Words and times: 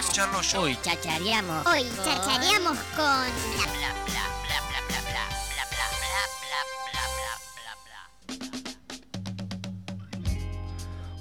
Max 0.00 0.12
Charlo 0.14 0.42
Show. 0.42 0.62
Hoy 0.62 0.78
chachareamos. 0.80 1.66
Hoy 1.66 1.84
chachareamos 2.02 2.78
con 2.96 3.26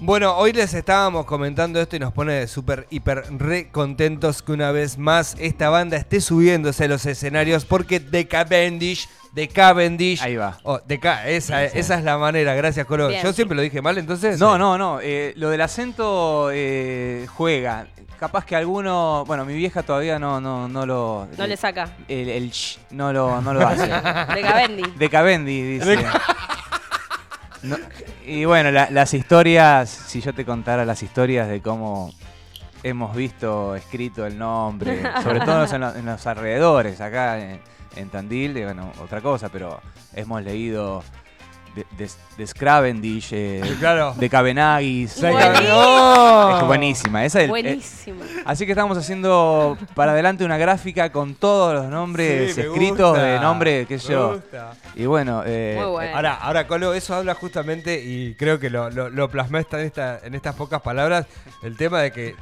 Bueno, 0.02 0.38
hoy 0.38 0.54
les 0.54 0.74
estábamos 0.74 1.26
comentando 1.26 1.82
esto 1.82 1.98
y 1.98 2.00
nos 2.00 2.14
pone 2.14 2.48
súper, 2.48 2.88
hiper, 2.90 3.26
re 3.38 3.70
contentos 3.70 4.42
que 4.42 4.54
una 4.54 4.72
vez 4.72 4.98
más 4.98 5.36
esta 5.40 5.70
banda 5.70 5.98
esté 5.98 6.22
subiéndose 6.22 6.86
a 6.86 6.88
los 6.88 7.06
escenarios 7.06 7.66
porque 7.66 8.00
The 8.00 8.26
Cavendish, 8.30 9.10
The 9.36 9.50
Cavendish. 9.50 10.22
Ahí 10.22 10.38
va. 10.38 10.58
Oh, 10.64 10.80
The 10.80 11.02
Ca- 11.02 11.28
esa, 11.28 11.66
esa 11.66 11.96
es 11.98 12.04
la 12.06 12.18
manera, 12.18 12.56
gracias 12.56 12.86
Colo. 12.86 13.10
Bien. 13.10 13.22
Yo 13.24 13.34
siempre 13.34 13.58
lo 13.58 13.62
dije 13.62 13.82
mal, 13.82 13.98
entonces. 13.98 14.40
No, 14.40 14.58
no, 14.58 14.78
no. 14.78 15.02
eh, 15.02 15.34
lo 15.36 15.50
del 15.50 15.60
acento 15.60 16.50
eh, 16.54 17.28
juega. 17.36 17.88
Capaz 18.20 18.44
que 18.46 18.56
alguno. 18.56 19.24
Bueno, 19.26 19.46
mi 19.46 19.54
vieja 19.54 19.82
todavía 19.84 20.20
no, 20.20 20.42
no, 20.42 20.68
no 20.68 20.86
lo. 20.86 21.28
No 21.38 21.48
le 21.48 21.56
saca. 21.56 21.90
El, 22.08 22.28
el 22.30 22.52
sh 22.52 22.78
no 22.92 23.14
lo, 23.14 23.42
no 23.42 23.54
lo 23.54 23.66
hace. 23.68 23.84
De 23.88 24.42
Cavendi. 24.42 24.84
De 24.98 25.10
Cavendi, 25.10 25.62
dice. 25.80 26.00
No, 27.62 27.76
y 28.26 28.46
bueno, 28.46 28.72
la- 28.72 28.90
las 28.90 29.14
historias, 29.14 29.90
si 29.90 30.22
yo 30.22 30.32
te 30.34 30.46
contara 30.46 30.86
las 30.86 31.04
historias 31.04 31.50
de 31.50 31.62
cómo 31.62 32.10
hemos 32.84 33.14
visto 33.14 33.76
escrito 33.76 34.26
el 34.26 34.38
nombre, 34.38 35.02
sobre 35.22 35.42
todo 35.42 35.66
en, 35.66 35.82
lo- 35.82 35.94
en 35.94 36.06
los 36.06 36.26
alrededores, 36.26 37.02
acá 37.02 37.38
en, 37.38 37.60
en 37.98 38.10
Tandil, 38.10 38.54
bueno, 38.64 38.94
otra 39.04 39.20
cosa, 39.20 39.50
pero 39.50 39.82
hemos 40.16 40.42
leído 40.42 41.04
de, 41.76 41.86
de, 41.98 42.10
de 42.38 42.48
Scravendish, 42.48 43.30
eh, 43.32 43.62
Claro. 43.80 44.14
de 44.18 44.30
Cabenagis. 44.30 45.22
¡No! 45.22 46.58
Es 46.60 46.66
buenísima. 46.66 47.26
Esa 47.26 47.40
es 47.40 47.44
el- 47.46 47.50
Buenísimo. 47.50 48.24
eh, 48.24 48.44
así 48.46 48.66
que 48.66 48.72
estamos 48.72 48.98
haciendo 48.98 49.78
para 49.96 50.12
adelante 50.14 50.44
una 50.46 50.58
gráfica 50.58 51.12
con 51.12 51.36
todos 51.36 51.74
los 51.76 51.86
nombres 51.86 52.56
Sí, 52.56 52.62
escritos 52.62 53.12
gusta, 53.12 53.24
de 53.24 53.40
nombre, 53.40 53.86
qué 53.86 54.00
sé 54.00 54.10
me 54.10 54.14
yo. 54.14 54.34
gusta. 54.36 54.72
Y 54.96 55.06
bueno, 55.06 55.44
eh, 55.46 55.76
Muy 55.80 55.90
bueno. 55.92 56.16
Ahora, 56.16 56.34
ahora, 56.36 56.68
Colo, 56.68 56.94
eso 56.94 57.16
habla 57.16 57.34
justamente, 57.36 58.02
y 58.04 58.36
creo 58.36 58.60
que 58.60 58.70
lo, 58.70 58.90
lo, 58.90 59.10
lo 59.10 59.30
plasmé 59.30 59.60
esta- 59.60 59.80
en, 59.80 59.86
esta- 59.88 60.20
en 60.24 60.36
estas 60.36 60.56
pocas 60.56 60.82
palabras, 60.82 61.26
el 61.64 61.76
tema 61.78 62.00
de 62.02 62.12
que 62.12 62.36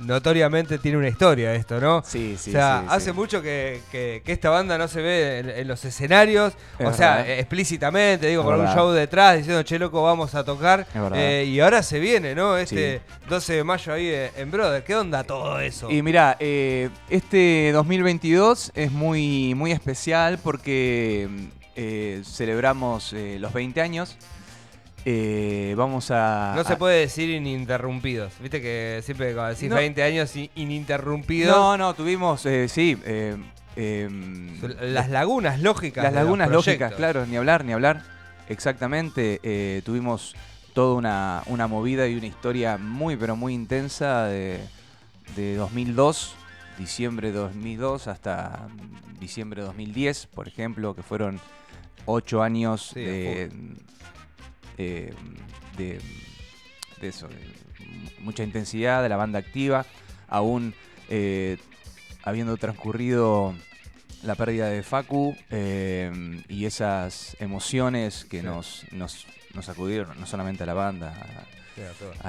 notoriamente 0.00 0.78
tiene 0.78 0.98
una 0.98 1.08
historia 1.08 1.54
esto, 1.54 1.80
¿no? 1.80 2.02
Sí, 2.04 2.36
sí, 2.38 2.50
o 2.50 2.52
sea, 2.52 2.80
sí, 2.82 2.86
hace 2.90 3.04
sí. 3.06 3.12
mucho 3.12 3.42
que, 3.42 3.80
que- 3.92 4.22
que 4.24 4.32
esta 4.32 4.50
banda 4.50 4.76
no 4.78 4.88
se 4.88 5.00
ve 5.02 5.38
en, 5.40 5.50
en 5.50 5.68
los 5.68 5.84
escenarios, 5.84 6.54
Es 6.78 6.86
o 6.88 6.92
sea, 6.92 7.16
verdad. 7.16 7.28
eh, 7.30 7.38
explícitamente, 7.40 8.26
digo, 8.28 8.42
Es 8.42 8.46
con 8.48 8.60
un 8.60 8.66
show 8.74 8.90
detrás 8.90 9.36
diciendo, 9.38 9.62
che, 9.62 9.78
loco, 9.78 10.02
vamos 10.02 10.34
a 10.34 10.44
tocar. 10.44 10.86
Eh, 11.14 11.44
y 11.48 11.60
ahora 11.60 11.82
se 11.82 11.98
viene, 12.00 12.34
¿no? 12.34 12.56
Este 12.56 13.02
12 13.28 13.54
de 13.54 13.64
mayo 13.64 13.92
ahí 13.92 14.12
en 14.36 14.50
Brother. 14.50 14.82
¿Qué 14.84 14.96
onda 14.96 15.24
todo 15.24 15.60
eso? 15.60 15.90
Y 15.90 16.02
mira, 16.02 16.36
eh, 16.40 16.88
este 17.08 17.70
2022 17.72 18.72
es 18.74 18.90
muy, 18.92 19.54
muy 19.54 19.72
especial 19.72 20.38
porque 20.42 21.28
eh, 21.76 22.22
celebramos 22.24 23.14
los 23.38 23.52
20 23.52 23.80
años. 23.80 24.16
Eh, 25.04 25.74
vamos 25.76 26.10
a. 26.10 26.52
no 26.56 26.64
se 26.64 26.76
puede 26.76 27.00
decir 27.00 27.30
ininterrumpidos. 27.30 28.32
Viste 28.40 28.60
que 28.60 29.00
siempre 29.02 29.32
cuando 29.34 29.54
decís 29.54 29.70
No. 29.70 29.76
20 29.76 30.02
años 30.02 30.34
in- 30.36 30.50
ininterrumpidos. 30.54 31.56
No, 31.56 31.76
no, 31.78 31.94
tuvimos, 31.94 32.44
eh, 32.46 32.68
sí. 32.68 32.98
eh, 33.04 33.36
em, 33.76 34.60
Las 34.82 35.08
lagunas 35.08 35.60
lógicas. 35.60 36.04
Las 36.04 36.12
lagunas 36.12 36.50
lógicas, 36.50 36.92
claro, 36.94 37.24
ni 37.26 37.36
hablar, 37.36 37.64
ni 37.64 37.72
hablar. 37.72 38.02
Exactamente. 38.48 39.40
tuvimos 39.84 40.34
toda 40.74 40.94
una, 40.96 41.42
una 41.46 41.66
movida 41.66 42.06
y 42.06 42.16
una 42.16 42.26
historia 42.26 42.76
muy, 42.78 43.16
pero 43.16 43.36
muy 43.36 43.54
intensa 43.54 44.24
de, 44.24 44.60
de 45.36 45.56
2002, 45.56 46.34
diciembre 46.78 47.28
de 47.32 47.38
2002 47.38 48.06
hasta 48.06 48.68
diciembre 49.18 49.62
de 49.62 49.66
2010, 49.66 50.26
por 50.26 50.46
ejemplo, 50.48 50.94
que 50.94 51.02
fueron 51.02 51.40
ocho 52.06 52.42
años 52.42 52.90
Sí, 52.94 53.00
de, 53.00 53.50
eh, 54.82 55.12
de, 55.76 56.00
de 57.00 57.08
eso, 57.08 57.28
de 57.28 57.36
mucha 58.20 58.42
intensidad 58.44 59.02
de 59.02 59.08
la 59.10 59.16
banda 59.16 59.38
activa, 59.38 59.84
aún 60.28 60.74
eh, 61.08 61.58
habiendo 62.22 62.56
transcurrido 62.56 63.54
la 64.22 64.34
pérdida 64.34 64.68
de 64.68 64.82
Facu 64.82 65.36
eh, 65.50 66.10
y 66.48 66.64
esas 66.66 67.36
emociones 67.40 68.24
que 68.24 68.40
Sí. 68.40 68.46
nos, 68.46 68.84
nos, 68.92 69.26
nos 69.54 69.64
sacudieron, 69.66 70.18
no 70.20 70.26
solamente 70.26 70.62
a 70.62 70.66
la 70.66 70.74
banda, 70.74 71.08
a 71.10 71.60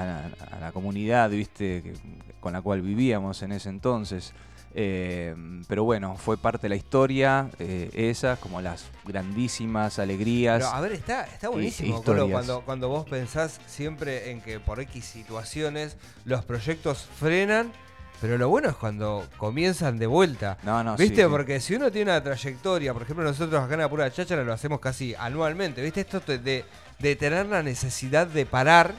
a 0.00 0.04
la, 0.06 0.30
a 0.56 0.60
la 0.60 0.72
comunidad, 0.72 1.28
viste, 1.30 1.82
que- 1.82 1.94
con 2.40 2.54
la 2.54 2.62
cual 2.62 2.80
vivíamos 2.80 3.42
en 3.42 3.52
ese 3.52 3.68
entonces. 3.68 4.32
Eh, 4.74 5.34
pero 5.68 5.84
bueno, 5.84 6.16
fue 6.16 6.36
parte 6.36 6.62
de 6.62 6.68
la 6.70 6.76
historia, 6.76 7.50
eh, 7.58 7.90
esas, 7.92 8.38
como 8.38 8.60
las 8.60 8.86
grandísimas 9.04 9.98
alegrías. 9.98 10.58
Pero, 10.58 10.70
a 10.70 10.80
ver, 10.80 10.92
está, 10.92 11.24
está 11.24 11.48
buenísimo. 11.48 12.02
Colo, 12.02 12.28
cuando, 12.28 12.62
cuando 12.62 12.88
vos 12.88 13.08
pensás 13.08 13.60
siempre 13.66 14.30
en 14.30 14.40
que 14.40 14.60
por 14.60 14.80
X 14.80 15.04
situaciones 15.04 15.96
los 16.24 16.44
proyectos 16.44 17.06
frenan, 17.18 17.72
pero 18.20 18.38
lo 18.38 18.48
bueno 18.48 18.70
es 18.70 18.76
cuando 18.76 19.26
comienzan 19.36 19.98
de 19.98 20.06
vuelta. 20.06 20.56
no, 20.62 20.82
no, 20.84 20.96
¿Viste? 20.96 21.24
sí. 21.24 21.28
Porque 21.28 21.60
si 21.60 21.74
uno 21.74 21.90
tiene 21.90 22.12
una 22.12 22.22
trayectoria, 22.22 22.92
por 22.92 23.02
ejemplo, 23.02 23.24
nosotros 23.24 23.62
acá 23.62 23.74
en 23.74 23.80
la 23.80 23.90
pura 23.90 24.10
cháchara 24.10 24.44
lo 24.44 24.52
hacemos 24.52 24.80
casi 24.80 25.14
anualmente, 25.16 25.82
¿viste? 25.82 26.00
Esto 26.02 26.20
de 26.20 27.16
tener 27.16 27.46
la 27.46 27.62
necesidad 27.62 28.26
de 28.26 28.46
parar 28.46 28.94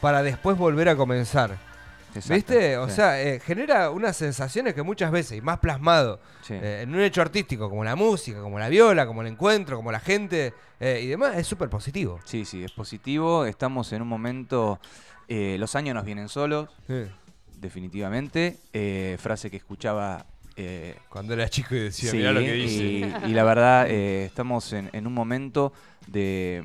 para 0.00 0.22
después 0.22 0.56
volver 0.56 0.88
a 0.88 0.96
comenzar. 0.96 1.73
Exacto, 2.14 2.34
¿Viste? 2.34 2.76
O 2.78 2.88
sí, 2.88 2.94
sea, 2.96 3.20
eh, 3.22 3.40
genera 3.40 3.90
unas 3.90 4.16
sensaciones 4.16 4.74
que 4.74 4.82
muchas 4.82 5.10
veces, 5.10 5.38
y 5.38 5.40
más 5.40 5.58
plasmado 5.58 6.20
sí. 6.42 6.54
eh, 6.54 6.80
en 6.82 6.94
un 6.94 7.00
hecho 7.00 7.20
artístico 7.22 7.68
como 7.68 7.82
la 7.84 7.96
música, 7.96 8.40
como 8.40 8.58
la 8.58 8.68
viola, 8.68 9.06
como 9.06 9.22
el 9.22 9.28
encuentro, 9.28 9.76
como 9.76 9.90
la 9.92 10.00
gente 10.00 10.52
eh, 10.80 11.00
y 11.02 11.06
demás, 11.08 11.36
es 11.36 11.46
súper 11.46 11.68
positivo. 11.68 12.20
Sí, 12.24 12.44
sí, 12.44 12.62
es 12.64 12.72
positivo. 12.72 13.44
Estamos 13.46 13.92
en 13.92 14.02
un 14.02 14.08
momento. 14.08 14.78
los 15.28 15.74
años 15.74 15.94
nos 15.94 16.04
vienen 16.04 16.28
solos, 16.28 16.68
definitivamente. 17.60 18.58
Frase 19.18 19.50
que 19.50 19.56
escuchaba. 19.56 20.26
Cuando 21.08 21.34
era 21.34 21.48
chico 21.48 21.74
y 21.74 21.80
decía, 21.80 22.12
mirá 22.12 22.32
lo 22.32 22.40
que 22.40 22.52
dice. 22.52 22.82
y, 22.84 23.14
y 23.30 23.34
la 23.34 23.44
verdad, 23.44 23.88
estamos 23.90 24.72
en, 24.72 24.90
en 24.92 25.06
un 25.06 25.12
momento 25.14 25.72
de, 26.06 26.62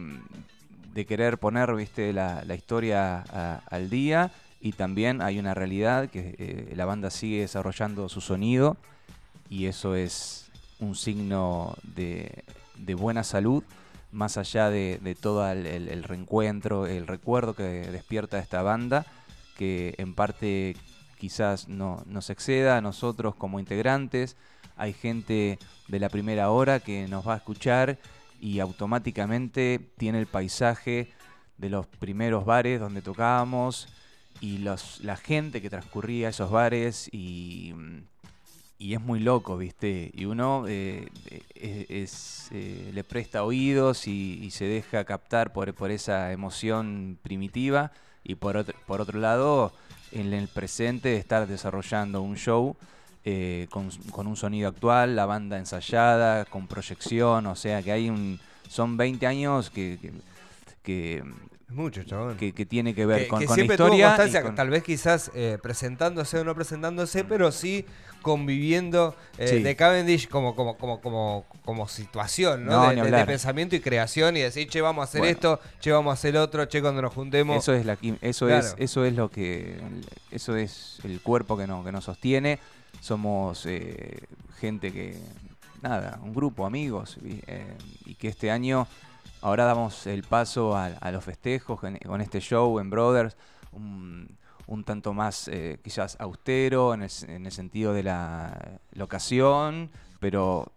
de 0.94 1.06
querer 1.06 1.38
poner 1.38 1.74
viste, 1.76 2.14
la, 2.14 2.44
la 2.46 2.56
historia 2.56 3.24
a- 3.30 3.62
al 3.70 3.90
día. 3.90 4.32
Y 4.62 4.74
también 4.74 5.22
hay 5.22 5.40
una 5.40 5.54
realidad 5.54 6.10
que 6.10 6.36
eh, 6.38 6.74
la 6.76 6.86
banda 6.86 7.10
sigue 7.10 7.42
desarrollando 7.42 8.10
su 8.10 8.22
sonido. 8.22 8.78
Y 9.50 9.66
eso 9.66 9.96
es 9.96 10.52
un 10.80 10.96
signo 10.96 11.76
de, 11.84 12.44
de 12.78 12.96
buena 12.96 13.24
salud 13.24 13.64
más 14.12 14.38
allá 14.38 14.70
de, 14.70 15.00
de 15.02 15.16
todo 15.16 15.50
el, 15.52 16.04
reencuentro, 16.04 16.88
el 16.88 17.08
recuerdo 17.08 17.54
que 17.54 17.64
despierta 17.64 18.40
esta 18.40 18.62
banda, 18.62 19.06
que 19.56 19.96
en 19.98 20.16
parte 20.16 20.76
quizás 21.18 21.68
no 21.68 22.04
nos 22.06 22.30
exceda 22.30 22.78
a 22.78 22.82
nosotros 22.82 23.36
como 23.36 23.60
integrantes. 23.60 24.36
Hay 24.78 24.94
gente 24.94 25.60
de 25.88 26.00
la 26.00 26.10
primera 26.10 26.50
hora 26.50 26.80
que 26.80 27.08
nos 27.08 27.28
va 27.28 27.34
a 27.34 27.38
escuchar 27.38 27.98
y 28.40 28.60
automáticamente 28.60 29.80
tiene 29.98 30.20
el 30.20 30.28
paisaje 30.28 31.12
de 31.58 31.70
los 31.70 31.86
primeros 31.86 32.46
bares 32.46 32.80
donde 32.80 33.02
tocábamos 33.02 33.90
y 34.42 34.60
los, 34.60 35.02
la 35.02 35.18
gente 35.18 35.62
que 35.62 35.70
transcurría 35.70 36.30
esos 36.30 36.52
bares 36.52 37.10
y, 37.12 37.74
y 38.80 38.94
es 38.94 39.02
muy 39.02 39.20
loco, 39.20 39.58
¿viste? 39.58 40.10
Y 40.14 40.24
uno 40.24 40.64
eh, 40.68 41.10
eh, 41.56 41.86
es, 41.90 42.48
eh, 42.52 42.92
le 42.94 43.04
presta 43.04 43.44
oídos 43.44 44.08
y, 44.08 44.50
se 44.52 44.66
deja 44.66 45.04
captar 45.04 45.52
por, 45.52 45.74
por 45.74 45.92
esa 45.92 46.32
emoción 46.32 47.20
primitiva 47.22 47.92
y 48.24 48.36
por 48.36 48.56
otro, 48.56 48.76
por 48.88 49.02
otro 49.02 49.20
lado, 49.20 49.74
en 50.14 50.34
el 50.34 50.48
presente 50.48 51.18
estar 51.18 51.46
desarrollando 51.46 52.22
un 52.22 52.36
show 52.36 52.76
con, 53.70 53.92
con 54.12 54.26
un 54.26 54.36
sonido 54.36 54.70
actual, 54.70 55.16
la 55.16 55.28
banda 55.28 55.60
ensayada, 55.60 56.46
con 56.46 56.66
proyección, 56.66 57.46
o 57.46 57.56
sea 57.56 57.84
que 57.84 57.92
hay 57.92 58.10
un... 58.10 58.40
Son 58.68 58.98
20 58.98 59.28
años 59.28 59.70
que, 59.70 60.00
Es 61.70 61.76
mucho, 61.76 62.04
chabón. 62.04 62.36
que- 62.36 62.52
que 62.52 62.66
tiene 62.66 62.96
que 62.96 63.06
ver 63.06 63.22
Que- 63.24 63.28
con, 63.28 63.40
que 63.40 63.46
con 63.46 63.56
siempre 63.56 63.76
historia. 63.76 63.92
tuvo 63.92 64.00
y 64.00 64.04
constancia, 64.04 64.42
con- 64.44 64.56
tal 64.56 64.70
vez 64.72 64.84
quizás 64.84 65.30
eh, 65.36 65.60
presentándose 65.62 66.40
o 66.40 66.44
no 66.44 66.56
presentándose, 66.56 67.24
pero 67.24 67.52
sí 67.52 67.86
conviviendo 68.24 69.16
eh, 69.38 69.48
Sí. 69.48 69.60
de 69.62 69.76
Cavendish 69.76 70.28
como, 70.28 70.56
como, 70.56 70.78
como, 70.78 71.00
como, 71.00 71.46
como 71.64 71.88
situación, 71.88 72.66
¿no? 72.66 72.72
No, 72.72 72.90
de, 73.04 73.10
de- 73.12 73.18
de 73.18 73.26
pensamiento 73.26 73.76
y 73.76 73.80
creación 73.82 74.36
y 74.36 74.42
decir, 74.42 74.68
che, 74.68 74.82
vamos 74.82 75.04
a 75.04 75.06
hacer 75.06 75.20
Bueno. 75.22 75.32
esto, 75.32 75.60
che, 75.80 75.92
vamos 75.92 76.12
a 76.12 76.14
hacer 76.16 76.36
otro, 76.38 76.66
che, 76.66 76.82
cuando 76.82 77.02
nos 77.02 77.14
juntemos. 77.14 77.58
Eso 77.58 77.74
es 77.74 77.86
la 77.86 77.98
eso 78.22 78.48
Claro. 78.48 78.66
es 78.66 78.76
eso 78.78 79.06
es 79.06 79.14
lo 79.14 79.30
que 79.30 79.80
eso 80.32 80.56
es 80.56 81.00
el 81.04 81.22
cuerpo 81.22 81.56
que 81.58 81.68
nos 81.68 81.86
que 81.86 81.92
nos 81.92 82.04
sostiene. 82.06 82.60
Somos 83.00 83.66
eh, 83.66 84.20
gente 84.60 84.92
que 84.92 85.16
nada, 85.82 86.20
un 86.24 86.34
grupo 86.34 86.66
amigos 86.66 87.18
y, 87.24 87.40
y 88.10 88.16
que 88.16 88.28
este 88.28 88.52
año 88.52 88.88
ahora 89.42 89.66
damos 89.66 90.08
el 90.08 90.24
paso 90.24 90.76
a, 90.76 90.86
a 90.88 91.12
los 91.12 91.24
festejos 91.24 91.80
con, 91.80 91.98
con 91.98 92.22
este 92.22 92.40
show 92.40 92.80
en 92.80 92.90
Brothers, 92.90 93.36
un, 93.72 94.38
un 94.68 94.84
tanto 94.84 95.14
más 95.14 95.48
eh, 95.48 95.80
quizás 95.84 96.16
austero 96.20 96.94
en 96.94 97.04
el, 97.04 97.12
en 97.28 97.46
el 97.46 97.52
sentido 97.52 97.94
de 97.94 98.04
la 98.04 98.80
locación, 98.94 99.90
pero 100.20 100.72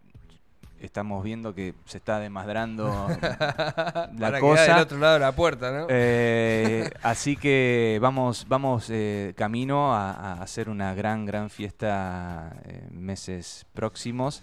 estamos 0.80 1.22
viendo 1.22 1.54
que 1.54 1.74
se 1.84 1.98
está 1.98 2.18
desmadrando 2.18 3.06
Para 3.20 4.08
la 4.08 4.16
quedar 4.18 4.40
cosa. 4.40 4.64
del 4.74 4.82
otro 4.82 4.98
lado 4.98 5.14
de 5.14 5.20
la 5.20 5.32
puerta, 5.32 5.70
¿no? 5.70 5.86
Eh, 5.88 6.90
así 7.02 7.36
que 7.36 7.98
vamos, 8.02 8.46
vamos 8.48 8.86
eh, 8.90 9.32
camino 9.36 9.94
a, 9.94 10.10
a 10.10 10.42
hacer 10.42 10.68
una 10.68 10.92
gran, 10.94 11.24
gran 11.24 11.50
fiesta 11.50 12.52
en 12.64 13.00
meses 13.00 13.64
próximos. 13.74 14.42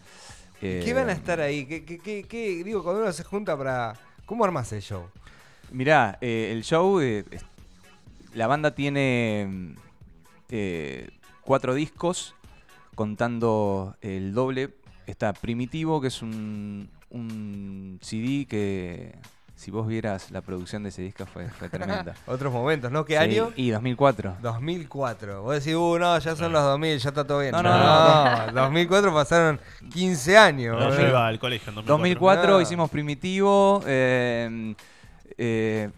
¿Qué 0.62 0.90
Eh, 0.90 0.94
van 0.94 1.10
a 1.10 1.14
estar 1.14 1.40
ahí? 1.42 1.66
¿Qué, 1.66 1.84
qué, 1.86 2.00
qué- 2.00 2.24
qué- 2.24 2.64
digo, 2.64 2.84
cuando 2.84 3.02
uno 3.02 3.12
se 3.12 3.24
junta 3.24 3.58
para... 3.58 3.94
¿Cómo 4.30 4.46
armas 4.46 4.72
el 4.74 4.84
show? 4.84 5.10
Mirá, 5.72 6.20
eh, 6.22 6.52
el 6.52 6.64
show, 6.64 7.00
eh, 7.00 7.26
la 8.36 8.46
banda 8.46 8.76
tiene 8.76 9.48
mm, 9.50 9.72
eh, 10.50 11.10
cuatro 11.42 11.74
discos, 11.74 12.36
contando 12.94 13.98
el 14.02 14.36
doble. 14.36 14.76
Está 15.08 15.34
Primitivo, 15.34 16.00
que 16.00 16.10
es 16.10 16.22
un, 16.22 16.92
un 17.10 17.98
CD 18.04 18.46
que, 18.46 19.16
si 19.60 19.72
vos 19.72 19.86
vieras 19.88 20.32
la 20.32 20.40
producción 20.40 20.84
de 20.84 20.90
ese 20.90 21.02
disco, 21.02 21.26
fue, 21.26 21.50
fue 21.50 21.68
tremenda. 21.68 22.16
Otros 22.28 22.54
momentos, 22.54 22.90
¿no? 22.92 23.04
¿Qué 23.04 23.16
Sí, 23.16 23.20
año? 23.20 23.52
Y 23.58 23.72
2004. 23.72 24.38
2004. 24.42 25.42
Vos 25.44 25.54
decís, 25.56 25.76
uh, 25.76 25.98
no, 26.00 26.18
ya 26.18 26.34
son 26.38 26.54
los 26.54 26.64
2000, 26.64 26.98
ya 26.98 27.10
está 27.10 27.28
todo 27.28 27.40
bien. 27.40 27.52
No, 27.52 27.62
no, 27.62 28.48
no, 28.52 28.62
2004 28.62 29.14
pasaron 29.14 29.60
15 29.94 30.38
años. 30.38 30.80
No, 30.80 30.96
yo 30.96 31.08
iba 31.10 31.28
al 31.28 31.40
colegio 31.40 31.72
en 31.72 31.76
2004. 31.76 31.92
2004 31.98 32.58
Ah. 32.58 32.62
hicimos 32.62 32.90
Primitivo. 32.90 33.84
eh, 33.86 34.76
eh, 35.38 35.90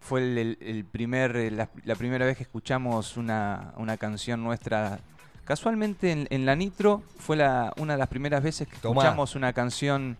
fue 0.00 0.20
el, 0.20 0.38
el- 0.38 0.58
el 0.60 0.84
primer, 0.84 1.34
eh, 1.36 1.50
la, 1.50 1.68
la 1.84 1.96
primera 1.96 2.24
vez 2.24 2.36
que 2.36 2.44
escuchamos 2.44 3.16
una, 3.16 3.72
una 3.78 3.96
canción 3.96 4.44
nuestra. 4.44 5.00
Casualmente 5.44 6.12
en, 6.12 6.28
en 6.30 6.46
la 6.46 6.54
Nitro 6.54 7.02
fue 7.18 7.36
la, 7.36 7.72
una 7.78 7.94
de 7.94 7.98
las 7.98 8.08
primeras 8.08 8.42
veces 8.44 8.68
que 8.68 8.76
Tomá. 8.76 9.02
escuchamos 9.02 9.34
una 9.34 9.52
canción 9.52 10.16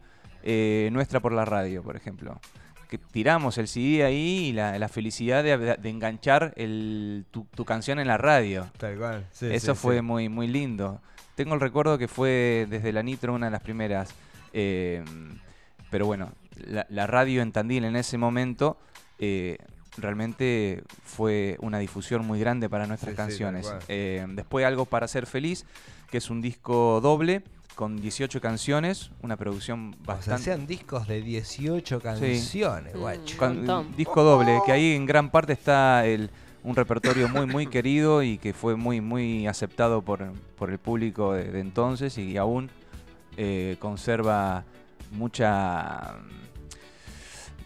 eh, 0.49 0.89
nuestra 0.93 1.19
por 1.21 1.33
la 1.33 1.45
radio, 1.45 1.83
por 1.83 1.97
ejemplo. 1.97 2.41
Que 2.89 2.99
tiramos 2.99 3.59
el 3.59 3.67
CD 3.67 4.05
ahí 4.05 4.47
y 4.47 4.53
la, 4.53 4.79
la 4.79 4.89
felicidad 4.89 5.43
de, 5.43 5.59
de 5.77 5.89
enganchar 5.91 6.53
el, 6.57 7.27
tu, 7.33 7.45
tu 7.55 7.65
canción 7.65 7.99
en 7.99 8.07
la 8.07 8.17
radio. 8.17 8.71
Tal 8.79 8.97
cual. 8.97 9.27
sí, 9.33 9.47
Eso 9.51 9.75
sí, 9.75 9.81
fue 9.81 9.97
sí. 9.97 10.03
muy 10.03 10.29
muy 10.29 10.47
lindo. 10.47 11.01
Tengo 11.35 11.55
el 11.55 11.61
recuerdo 11.61 11.99
que 11.99 12.07
fue 12.09 12.67
desde 12.71 12.93
la 12.93 13.03
Nitro 13.03 13.35
una 13.35 13.47
de 13.47 13.53
las 13.53 13.61
primeras. 13.63 14.15
eh, 14.53 15.03
pero 15.91 16.07
bueno, 16.07 16.33
la, 16.67 16.87
la 16.89 17.07
radio 17.09 17.43
en 17.43 17.51
Tandil 17.53 17.85
en 17.85 17.97
ese 17.97 18.19
momento 18.19 18.79
eh, 19.19 19.59
realmente 19.99 20.83
fue 21.05 21.57
una 21.61 21.79
difusión 21.79 22.25
muy 22.27 22.39
grande 22.41 22.69
para 22.69 22.87
nuestras 22.87 23.13
Sí, 23.13 23.17
canciones. 23.17 23.73
Eh, 23.89 24.25
después 24.31 24.65
Algo 24.65 24.85
para 24.85 25.09
ser 25.09 25.27
feliz, 25.27 25.65
que 26.11 26.19
es 26.19 26.31
un 26.31 26.41
disco 26.41 27.01
doble 27.01 27.43
con 27.77 28.01
18 28.01 28.41
canciones, 28.41 29.11
una 29.23 29.37
producción 29.37 29.95
O 30.01 30.05
sea, 30.07 30.15
bastante... 30.17 30.35
hacían 30.51 30.67
discos 30.67 31.07
de 31.07 31.21
18 31.23 32.01
canciones, 32.01 32.95
Mm. 32.95 32.99
guacho. 32.99 33.37
Con- 33.37 33.95
disco 33.97 34.25
doble, 34.25 34.61
que 34.67 34.73
ahí 34.73 34.95
en 34.95 35.07
gran 35.07 35.31
parte 35.31 35.53
está 35.53 36.05
el, 36.07 36.31
un 36.65 36.75
repertorio 36.75 37.29
muy 37.29 37.47
muy 37.47 37.67
querido 37.69 38.23
y 38.25 38.39
que 38.39 38.53
fue 38.55 38.75
muy 38.77 39.01
muy 39.01 39.47
aceptado 39.47 40.03
por, 40.03 40.33
por 40.59 40.71
el 40.71 40.79
público 40.79 41.35
de, 41.35 41.45
de 41.53 41.61
entonces 41.61 42.17
y 42.19 42.37
aún 42.39 42.71
eh, 43.37 43.77
conserva 43.79 44.65
mucha 45.13 46.15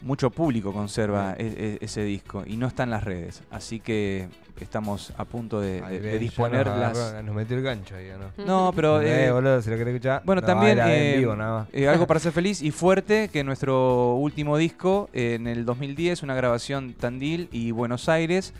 mucho 0.02 0.30
público 0.30 0.72
conserva 0.72 1.34
e- 1.38 1.78
e- 1.80 1.84
ese 1.84 2.02
disco 2.04 2.42
y 2.46 2.56
no 2.56 2.66
está 2.66 2.82
en 2.84 2.90
las 2.90 3.04
redes, 3.04 3.42
así 3.50 3.80
que 3.80 4.28
estamos 4.60 5.12
a 5.16 5.24
punto 5.24 5.60
de, 5.60 5.80
ya 5.80 6.18
disponer 6.18 6.66
nos, 6.66 6.78
las 6.78 6.98
agarró, 6.98 7.22
nos 7.22 7.34
metió 7.34 7.56
el 7.56 7.62
gancho 7.62 7.96
ahí, 7.96 8.10
¿o 8.10 8.18
¿no? 8.18 8.44
no, 8.44 8.72
pero 8.74 9.00
Eh, 9.00 9.26
eh, 9.26 9.30
boludo, 9.30 9.62
si 9.62 9.70
lo 9.70 9.76
querés 9.78 9.94
escuchar. 9.94 10.22
bueno, 10.24 10.40
No, 10.42 10.46
también 10.46 10.72
era 10.72 10.94
en 10.94 11.02
eh, 11.02 11.18
vivo 11.18 11.34
nada 11.34 11.60
más. 11.60 11.68
eh, 11.72 11.88
algo 11.88 12.06
para 12.06 12.20
ser 12.20 12.32
feliz 12.32 12.60
y 12.62 12.70
fuerte 12.70 13.28
que 13.32 13.42
nuestro 13.44 14.14
último 14.16 14.56
disco 14.58 15.08
eh, 15.14 15.34
en 15.34 15.46
el 15.46 15.64
2010, 15.64 16.22
una 16.22 16.34
grabación 16.34 16.92
Tandil 16.92 17.48
y 17.52 17.70
Buenos 17.70 18.08
Aires, 18.10 18.52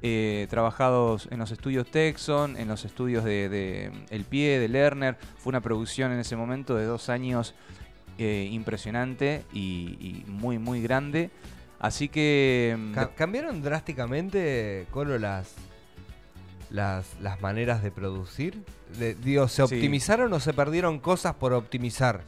eh, 0.00 0.46
trabajados 0.48 1.26
en 1.32 1.40
los 1.40 1.50
estudios 1.50 1.90
Texon, 1.90 2.56
en 2.56 2.68
los 2.68 2.84
estudios 2.84 3.24
de, 3.24 3.48
de 3.48 3.90
El 4.10 4.22
Pie, 4.24 4.60
de 4.60 4.68
Lerner. 4.68 5.16
Fue 5.38 5.50
una 5.50 5.60
producción 5.60 6.12
en 6.12 6.20
ese 6.20 6.36
momento 6.36 6.76
de 6.76 6.84
dos 6.84 7.08
años 7.08 7.54
eh, 8.18 8.48
impresionante 8.52 9.44
y, 9.52 9.96
y 10.00 10.24
muy, 10.28 10.58
muy 10.58 10.82
grande. 10.82 11.30
Así 11.80 12.08
que... 12.08 12.76
mm, 12.78 12.92
Ca- 12.92 13.14
¿Cambiaron 13.14 13.62
drásticamente, 13.62 14.86
Colo, 14.90 15.18
las, 15.18 15.54
las, 16.70 17.06
las 17.20 17.40
maneras 17.40 17.82
de 17.82 17.90
producir? 17.90 18.62
De- 18.98 19.14
digo, 19.14 19.46
¿se 19.48 19.56
Sí. 19.66 19.74
optimizaron 19.74 20.32
o 20.32 20.40
se 20.40 20.52
perdieron 20.52 20.98
cosas 20.98 21.34
por 21.34 21.52
optimizar? 21.52 22.22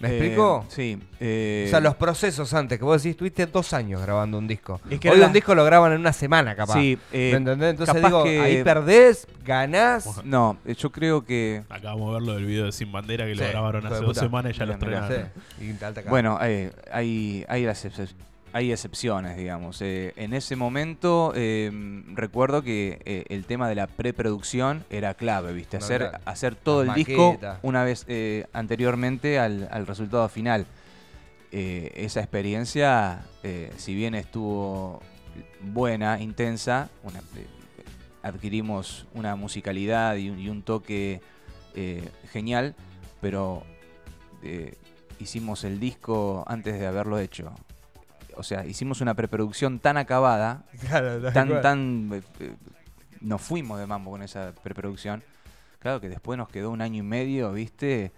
¿Me 0.00 0.08
eh, 0.08 0.16
explico? 0.18 0.64
Sí. 0.68 0.98
eh, 1.20 1.64
O 1.66 1.70
sea, 1.70 1.80
los 1.80 1.94
procesos 1.94 2.52
antes, 2.54 2.78
que 2.78 2.84
vos 2.84 3.00
decís, 3.02 3.12
estuviste 3.12 3.46
dos 3.46 3.72
años 3.72 4.02
grabando 4.02 4.38
un 4.38 4.48
disco. 4.48 4.80
Es 4.90 4.98
que 4.98 5.10
Hoy 5.10 5.20
un 5.20 5.32
disco 5.32 5.54
lo 5.54 5.64
graban 5.64 5.92
en 5.92 6.00
una 6.00 6.12
semana, 6.12 6.56
capaz. 6.56 6.74
Sí, 6.74 6.98
eh, 7.12 7.30
¿Me 7.32 7.38
entendés? 7.38 7.70
Entonces 7.70 7.94
capaz 7.94 8.08
digo, 8.08 8.24
que- 8.24 8.40
ahí 8.40 8.64
perdés, 8.64 9.28
ganás. 9.44 10.24
No, 10.24 10.56
eh, 10.64 10.74
yo 10.74 10.90
creo 10.90 11.24
que... 11.24 11.62
Acabamos 11.68 12.08
de 12.08 12.14
verlo 12.14 12.34
del 12.34 12.46
video 12.46 12.64
de 12.66 12.72
Sin 12.72 12.90
Bandera 12.90 13.24
que 13.26 13.34
lo 13.34 13.44
Sí, 13.44 13.50
grabaron 13.50 13.82
hijo 13.82 13.90
de 13.90 13.96
hace 13.96 14.04
dos 14.06 14.16
semanas 14.16 14.52
y 14.54 14.58
ya 14.58 14.66
lo 14.66 14.72
estrenaron. 14.72 15.30
Sí. 15.58 15.74
Bueno, 16.08 16.38
eh, 16.42 16.72
hay, 16.90 17.44
hay, 17.48 17.64
las 17.64 17.84
excep- 17.84 18.14
hay 18.52 18.70
excepciones, 18.72 19.36
digamos. 19.36 19.80
Eh, 19.82 20.12
en 20.16 20.34
ese 20.34 20.56
momento 20.56 21.32
eh, 21.34 21.70
recuerdo 22.14 22.62
que 22.62 23.00
eh, 23.04 23.24
el 23.28 23.46
tema 23.46 23.68
de 23.68 23.74
la 23.74 23.86
preproducción 23.86 24.84
era 24.90 25.14
clave, 25.14 25.52
¿viste? 25.52 25.78
No, 25.78 25.84
Hacer, 25.84 26.00
claro. 26.08 26.18
hacer 26.24 26.54
todo 26.56 26.84
Las 26.84 26.96
el 26.96 27.04
disco 27.04 27.38
una 27.62 27.82
vez 27.84 28.04
eh, 28.08 28.46
anteriormente 28.52 29.38
al, 29.38 29.68
al 29.70 29.86
resultado 29.86 30.28
final. 30.28 30.66
Esa 31.50 32.20
experiencia, 32.20 33.26
eh, 33.42 33.70
si 33.76 33.94
bien 33.94 34.14
estuvo 34.14 35.02
buena, 35.60 36.18
intensa, 36.18 36.88
una- 37.02 37.20
adquirimos 38.22 39.06
una 39.12 39.36
musicalidad 39.36 40.16
y 40.16 40.30
un, 40.30 40.38
y 40.38 40.48
un 40.48 40.62
toque 40.62 41.20
genial, 42.32 42.74
pero 43.20 43.64
hicimos 45.18 45.64
el 45.64 45.78
disco 45.78 46.42
antes 46.46 46.78
de 46.80 46.86
haberlo 46.86 47.18
hecho. 47.18 47.52
O 48.36 48.42
sea, 48.42 48.66
hicimos 48.66 49.00
una 49.00 49.14
preproducción 49.14 49.78
tan 49.78 49.96
acabada, 49.96 50.64
Claro, 50.88 51.32
tan, 51.32 51.60
tan... 51.62 52.10
eh, 52.12 52.22
eh, 52.40 52.54
nos 53.20 53.40
fuimos 53.40 53.78
de 53.78 53.86
mambo 53.86 54.10
con 54.12 54.22
esa 54.22 54.52
preproducción. 54.62 55.22
Claro 55.78 56.00
que 56.00 56.08
después 56.08 56.38
nos 56.38 56.48
quedó 56.48 56.70
un 56.70 56.80
año 56.80 57.00
y 57.00 57.06
medio, 57.06 57.52
¿viste? 57.52 58.12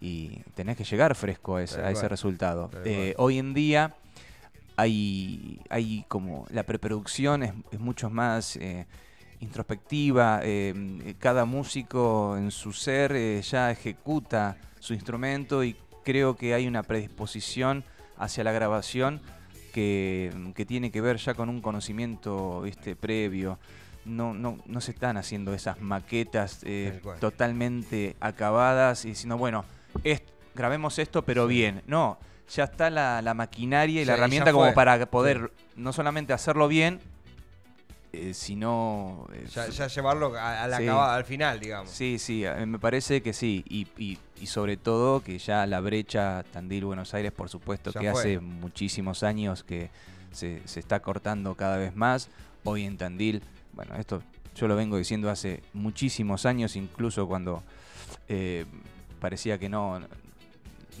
Y 0.00 0.42
tenés 0.54 0.76
que 0.76 0.84
llegar 0.84 1.14
fresco 1.14 1.56
a 1.56 1.62
ese, 1.62 1.76
Tal 1.76 1.86
a 1.86 1.90
ese 1.90 2.08
resultado. 2.08 2.70
Eh, 2.84 3.14
hoy 3.18 3.38
en 3.38 3.52
día 3.52 3.94
hay, 4.76 5.60
hay 5.70 6.04
como... 6.08 6.46
La 6.50 6.62
preproducción 6.62 7.42
es, 7.42 7.52
es 7.72 7.80
mucho 7.80 8.08
más... 8.10 8.56
eh, 8.56 8.86
introspectiva, 9.40 10.40
eh, 10.42 11.14
cada 11.18 11.44
músico 11.44 12.36
en 12.36 12.50
su 12.50 12.72
ser 12.72 13.12
eh, 13.12 13.40
ya 13.42 13.70
ejecuta 13.70 14.56
su 14.80 14.94
instrumento 14.94 15.62
y 15.64 15.76
creo 16.04 16.36
que 16.36 16.54
hay 16.54 16.66
una 16.66 16.82
predisposición 16.82 17.84
hacia 18.16 18.44
la 18.44 18.52
grabación 18.52 19.20
que, 19.82 20.32
que 20.56 20.66
tiene 20.66 20.90
que 20.90 21.00
ver 21.00 21.18
ya 21.18 21.34
con 21.34 21.48
un 21.48 21.60
conocimiento 21.60 22.62
¿viste? 22.62 22.96
previo. 22.96 23.58
No, 24.04 24.34
no, 24.34 24.58
no 24.66 24.80
se 24.80 24.90
están 24.92 25.16
haciendo 25.16 25.54
esas 25.54 25.80
maquetas 25.80 26.60
eh, 26.64 27.00
totalmente 27.20 28.16
acabadas 28.20 29.04
y 29.04 29.10
diciendo, 29.10 29.36
bueno, 29.38 29.64
es- 30.02 30.22
grabemos 30.54 30.98
esto 30.98 31.22
pero 31.24 31.46
Sí. 31.46 31.54
bien. 31.54 31.82
No, 31.86 32.18
ya 32.52 32.64
está 32.64 32.90
la, 32.90 33.22
la 33.22 33.34
maquinaria 33.34 34.02
y 34.02 34.04
la 34.04 34.14
Sí, 34.14 34.18
herramienta 34.18 34.52
como 34.52 34.74
para 34.74 35.06
poder 35.06 35.52
no 35.76 35.92
solamente 35.92 36.32
hacerlo 36.32 36.66
bien, 36.66 36.98
eh, 38.12 38.32
sino... 38.34 39.26
eh, 39.32 39.46
Ya, 39.54 39.68
ya 39.68 39.86
llevarlo 39.86 40.34
a, 40.36 40.64
a 40.64 40.68
la 40.68 40.76
Sí. 40.78 40.82
acabada, 40.84 41.14
al 41.16 41.24
final, 41.24 41.60
digamos. 41.60 41.90
Sí, 41.90 42.18
sí, 42.18 42.44
a- 42.46 42.54
me 42.66 42.78
parece 42.78 43.22
que 43.22 43.32
sí. 43.32 43.64
Y, 43.68 43.86
y- 43.96 44.18
y 44.40 44.46
sobre 44.46 44.76
todo 44.76 45.20
que 45.22 45.38
ya 45.38 45.66
la 45.66 45.80
brecha 45.80 46.42
Tandil-Buenos 46.52 47.12
Aires, 47.14 47.32
por 47.32 47.48
supuesto, 47.48 47.90
Ya 47.92 48.00
que 48.00 48.10
fue. 48.12 48.20
hace 48.20 48.40
muchísimos 48.40 49.22
años 49.22 49.62
que 49.64 49.90
se, 50.32 50.62
se 50.66 50.80
está 50.80 51.00
cortando 51.00 51.54
cada 51.54 51.76
vez 51.76 51.94
más. 51.96 52.28
Hoy 52.64 52.84
en 52.84 52.96
Tandil, 52.98 53.42
bueno, 53.72 53.94
esto 53.96 54.22
yo 54.54 54.66
lo 54.68 54.74
vengo 54.76 54.96
diciendo 54.96 55.30
hace 55.30 55.62
muchísimos 55.72 56.44
años, 56.46 56.74
incluso 56.76 57.26
cuando 57.28 57.62
eh, 58.28 58.64
parecía 59.20 59.58
que 59.58 59.68
no, 59.68 60.00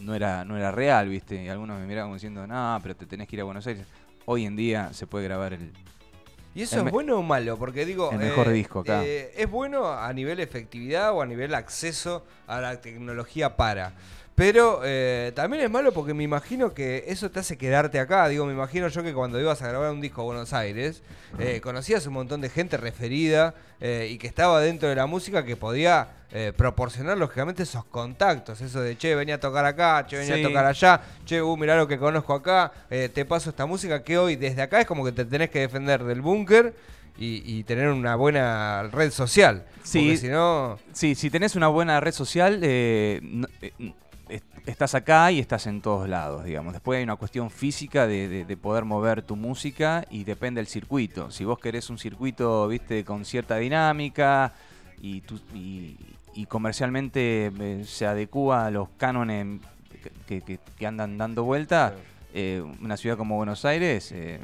no, 0.00 0.14
era, 0.14 0.44
no 0.44 0.56
era 0.56 0.70
real, 0.70 1.08
¿viste? 1.08 1.42
Y 1.44 1.48
algunos 1.48 1.78
me 1.80 1.86
miraban 1.86 2.08
como 2.08 2.14
diciendo, 2.14 2.46
no, 2.46 2.78
pero 2.82 2.94
te 2.94 3.06
tenés 3.06 3.26
que 3.28 3.36
ir 3.36 3.40
a 3.40 3.44
Buenos 3.44 3.66
Aires. 3.66 3.86
Hoy 4.26 4.44
en 4.46 4.56
día 4.56 4.92
se 4.92 5.06
puede 5.06 5.24
grabar 5.24 5.54
el, 5.54 5.72
¿Y 6.58 6.62
eso 6.62 6.84
es 6.84 6.90
bueno 6.90 7.18
o 7.18 7.22
malo? 7.22 7.56
Porque 7.56 7.86
digo. 7.86 8.10
el 8.10 8.18
mejor 8.18 8.50
disco 8.50 8.80
acá. 8.80 9.04
eh, 9.04 9.32
¿Es 9.36 9.48
bueno 9.48 9.92
a 9.92 10.12
nivel 10.12 10.40
efectividad 10.40 11.12
o 11.12 11.22
a 11.22 11.26
nivel 11.26 11.54
acceso 11.54 12.26
a 12.48 12.60
la 12.60 12.80
tecnología 12.80 13.56
para? 13.56 13.92
Pero 14.38 14.82
eh, 14.84 15.32
también 15.34 15.64
es 15.64 15.68
malo 15.70 15.90
porque 15.92 16.14
me 16.14 16.22
imagino 16.22 16.72
que 16.72 17.02
eso 17.08 17.28
te 17.28 17.40
hace 17.40 17.58
quedarte 17.58 17.98
acá. 17.98 18.28
Digo, 18.28 18.46
me 18.46 18.52
imagino 18.52 18.86
yo 18.86 19.02
que 19.02 19.12
cuando 19.12 19.40
ibas 19.40 19.60
a 19.62 19.68
grabar 19.68 19.90
un 19.90 20.00
disco 20.00 20.20
a 20.20 20.24
Buenos 20.26 20.52
Aires, 20.52 21.02
eh, 21.40 21.60
conocías 21.60 22.06
un 22.06 22.12
montón 22.12 22.40
de 22.40 22.48
gente 22.48 22.76
referida 22.76 23.54
eh, 23.80 24.06
y 24.12 24.16
que 24.16 24.28
estaba 24.28 24.60
dentro 24.60 24.88
de 24.88 24.94
la 24.94 25.06
música 25.06 25.44
que 25.44 25.56
podía 25.56 26.08
proporcionar 26.56 27.18
lógicamente 27.18 27.64
esos 27.64 27.84
contactos. 27.86 28.60
Eso 28.60 28.80
de, 28.80 28.96
che, 28.96 29.14
venía 29.16 29.36
a 29.36 29.40
tocar 29.40 29.64
acá, 29.64 30.06
che, 30.06 30.18
venía 30.18 30.36
Sí. 30.36 30.44
a 30.44 30.46
tocar 30.48 30.66
allá, 30.66 31.00
che, 31.24 31.40
uh, 31.40 31.56
mirá 31.56 31.74
lo 31.74 31.88
que 31.88 31.98
conozco 31.98 32.34
acá, 32.34 32.70
te 32.90 33.24
paso 33.24 33.48
esta 33.50 33.64
música 33.66 34.04
que 34.04 34.18
hoy 34.18 34.36
desde 34.36 34.60
acá 34.62 34.78
es 34.82 34.86
como 34.86 35.04
que 35.04 35.10
te 35.12 35.24
tenés 35.24 35.48
que 35.50 35.60
defender 35.60 36.04
del 36.04 36.20
búnker 36.20 36.74
y, 37.16 37.42
y 37.58 37.64
tener 37.64 37.88
una 37.88 38.14
buena 38.14 38.84
red 38.92 39.10
social. 39.10 39.64
Sí. 39.82 40.00
Porque 40.00 40.16
si 40.18 40.28
no... 40.28 40.78
Sí, 40.92 41.14
si 41.14 41.30
tenés 41.30 41.56
una 41.56 41.68
buena 41.68 41.98
red 41.98 42.12
social, 42.12 42.60
eh, 42.62 43.20
no- 43.22 43.48
eh, 43.62 43.72
estás 44.66 44.94
acá 44.94 45.30
y 45.32 45.38
estás 45.40 45.66
en 45.66 45.80
todos 45.80 46.08
lados, 46.08 46.44
digamos. 46.44 46.72
Después 46.72 46.98
hay 46.98 47.04
una 47.04 47.16
cuestión 47.16 47.50
física 47.50 48.06
de, 48.06 48.28
de- 48.28 48.44
de 48.44 48.56
poder 48.56 48.84
mover 48.84 49.22
tu 49.22 49.36
música 49.36 50.04
y 50.10 50.24
depende 50.24 50.60
del 50.60 50.66
circuito. 50.68 51.30
Si 51.30 51.44
vos 51.44 51.58
querés 51.58 51.90
un 51.90 51.98
circuito, 51.98 52.66
viste, 52.68 53.04
con 53.04 53.24
cierta 53.24 53.56
dinámica 53.56 54.52
y, 55.00 55.20
tu- 55.22 55.40
y- 55.54 55.96
y 56.34 56.46
comercialmente 56.46 57.52
eh, 57.58 57.84
se 57.86 58.06
adecúa 58.06 58.66
a 58.66 58.70
los 58.70 58.88
cánones 58.96 59.60
que, 60.26 60.40
que- 60.42 60.58
que 60.78 60.86
andan 60.86 61.18
dando 61.18 61.44
vuelta, 61.44 61.94
eh, 62.34 62.62
una 62.80 62.96
ciudad 62.96 63.16
como 63.16 63.36
Buenos 63.36 63.64
Aires 63.64 64.12
eh, 64.12 64.38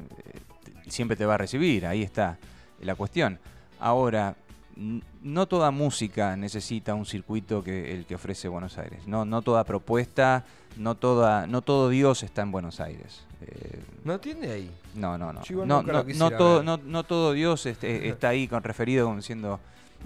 siempre 0.89 1.17
te 1.17 1.27
va 1.27 1.35
a 1.35 1.39
recibir, 1.39 1.87
ahí 1.87 2.03
está 2.03 2.39
la 2.81 2.95
cuestión. 2.95 3.39
Ahora, 3.81 4.35
no 4.77 5.47
toda 5.47 5.71
música 5.71 6.37
necesita 6.37 6.95
un 6.95 7.07
circuito 7.07 7.63
que 7.63 7.95
el 7.95 8.07
que 8.07 8.15
ofrece 8.15 8.49
Buenos 8.49 8.77
Aires. 8.79 9.07
No, 9.07 9.25
no 9.25 9.43
toda 9.43 9.65
propuesta, 9.65 10.45
no 10.77 10.97
toda, 10.97 11.47
no 11.47 11.63
todo 11.63 11.89
Dios 11.89 12.23
está 12.23 12.43
en 12.43 12.51
Buenos 12.51 12.81
Aires. 12.81 13.25
Eh, 13.43 13.81
No 14.05 14.19
tiene 14.19 14.51
ahí. 14.51 14.71
no, 14.95 15.17
no, 15.19 15.33
no. 15.33 15.43
No, 15.65 15.83
no, 15.83 16.05
no 16.05 16.31
todo, 16.31 16.63
no, 16.63 16.79
no 16.79 17.05
todo 17.05 17.33
Dios 17.33 17.67
este, 17.67 18.09
está 18.09 18.31
ahí 18.31 18.49
con 18.49 18.63
referido 18.63 19.07
como 19.07 19.17
diciendo. 19.19 19.61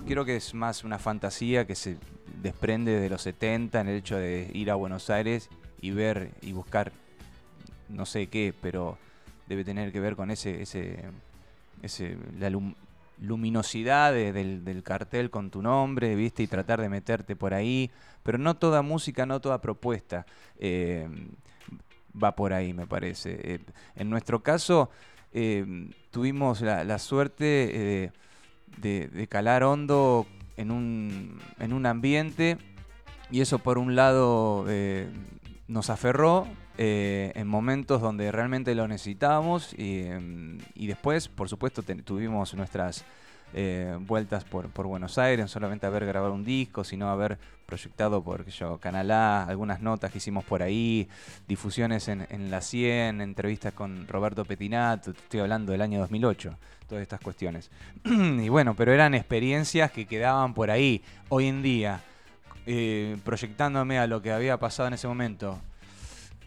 Creo 0.06 0.24
que 0.24 0.36
es 0.36 0.54
más 0.54 0.84
una 0.84 0.98
fantasía 0.98 1.66
que 1.66 1.74
se 1.74 1.96
desprende 2.40 3.00
de 3.00 3.08
los 3.10 3.22
70 3.22 3.80
en 3.80 3.88
el 3.88 3.96
hecho 3.96 4.16
de 4.16 4.48
ir 4.54 4.70
a 4.70 4.76
Buenos 4.76 5.10
Aires 5.10 5.48
y 5.80 5.90
ver 5.90 6.30
y 6.40 6.52
buscar 6.52 6.92
no 7.88 8.06
sé 8.06 8.28
qué, 8.28 8.54
pero 8.60 8.96
debe 9.48 9.64
tener 9.64 9.90
que 9.92 9.98
ver 9.98 10.14
con 10.14 10.30
ese, 10.30 10.62
ese, 10.62 11.04
ese 11.82 12.16
la 12.38 12.50
luminosidad 13.20 14.12
de- 14.12 14.32
del, 14.32 14.64
del 14.64 14.82
cartel 14.82 15.30
con 15.30 15.50
tu 15.50 15.62
nombre, 15.62 16.14
viste, 16.14 16.42
y 16.42 16.46
tratar 16.46 16.80
de 16.80 16.88
meterte 16.88 17.36
por 17.36 17.54
ahí. 17.54 17.90
Pero 18.22 18.38
no 18.38 18.56
toda 18.56 18.82
música, 18.82 19.26
no 19.26 19.40
toda 19.40 19.60
propuesta 19.60 20.26
eh, 20.58 21.08
va 22.20 22.34
por 22.34 22.52
ahí, 22.52 22.72
me 22.72 22.86
parece. 22.86 23.38
Eh, 23.54 23.58
en 23.96 24.10
nuestro 24.10 24.42
caso, 24.42 24.90
eh, 25.32 25.90
tuvimos 26.10 26.60
la, 26.60 26.84
la 26.84 26.98
suerte 26.98 28.12
de, 28.80 29.08
de 29.08 29.26
calar 29.28 29.62
hondo 29.62 30.26
en 30.56 30.70
un, 30.70 31.38
en 31.58 31.72
un 31.72 31.86
ambiente 31.86 32.58
y 33.30 33.40
eso 33.40 33.58
por 33.58 33.78
un 33.78 33.94
lado 33.94 34.66
nos 35.68 35.90
aferró 35.90 36.46
eh, 36.78 37.32
en 37.34 37.48
momentos 37.48 38.00
donde 38.00 38.30
realmente 38.30 38.74
lo 38.74 38.86
necesitábamos 38.86 39.74
y, 39.76 40.02
em, 40.02 40.58
y 40.74 40.86
después, 40.86 41.28
por 41.28 41.48
supuesto, 41.48 41.82
tuvimos 41.82 42.54
nuestras 42.54 43.04
eh, 43.54 43.96
vueltas 44.00 44.44
por, 44.44 44.68
por 44.68 44.86
Buenos 44.86 45.16
Aires, 45.16 45.42
no 45.42 45.48
solamente 45.48 45.86
haber 45.86 46.04
grabado 46.04 46.34
un 46.34 46.44
disco, 46.44 46.84
sino 46.84 47.08
haber 47.08 47.38
proyectado 47.66 48.22
por 48.22 48.46
yo, 48.46 48.78
Canal 48.78 49.10
A, 49.10 49.44
algunas 49.44 49.80
notas 49.80 50.12
que 50.12 50.18
hicimos 50.18 50.44
por 50.44 50.62
ahí, 50.62 51.08
difusiones 51.48 52.08
en, 52.08 52.50
la 52.50 52.60
100, 52.60 53.22
entrevistas 53.22 53.72
con 53.72 54.06
Roberto 54.06 54.44
Petinato, 54.44 55.10
estoy 55.12 55.40
hablando 55.40 55.72
del 55.72 55.80
año 55.80 55.98
2008, 55.98 56.54
todas 56.86 57.02
estas 57.02 57.20
cuestiones. 57.20 57.70
y 58.04 58.48
bueno, 58.50 58.74
pero 58.74 58.92
eran 58.92 59.14
experiencias 59.14 59.92
que 59.92 60.06
quedaban 60.06 60.54
por 60.54 60.70
ahí. 60.70 61.02
Hoy 61.30 61.46
en 61.46 61.62
día, 61.62 62.02
eh, 62.66 63.16
proyectándome 63.24 63.98
a 63.98 64.06
lo 64.06 64.20
que 64.20 64.30
había 64.30 64.58
pasado 64.58 64.88
en 64.88 64.94
ese 64.94 65.08
momento, 65.08 65.58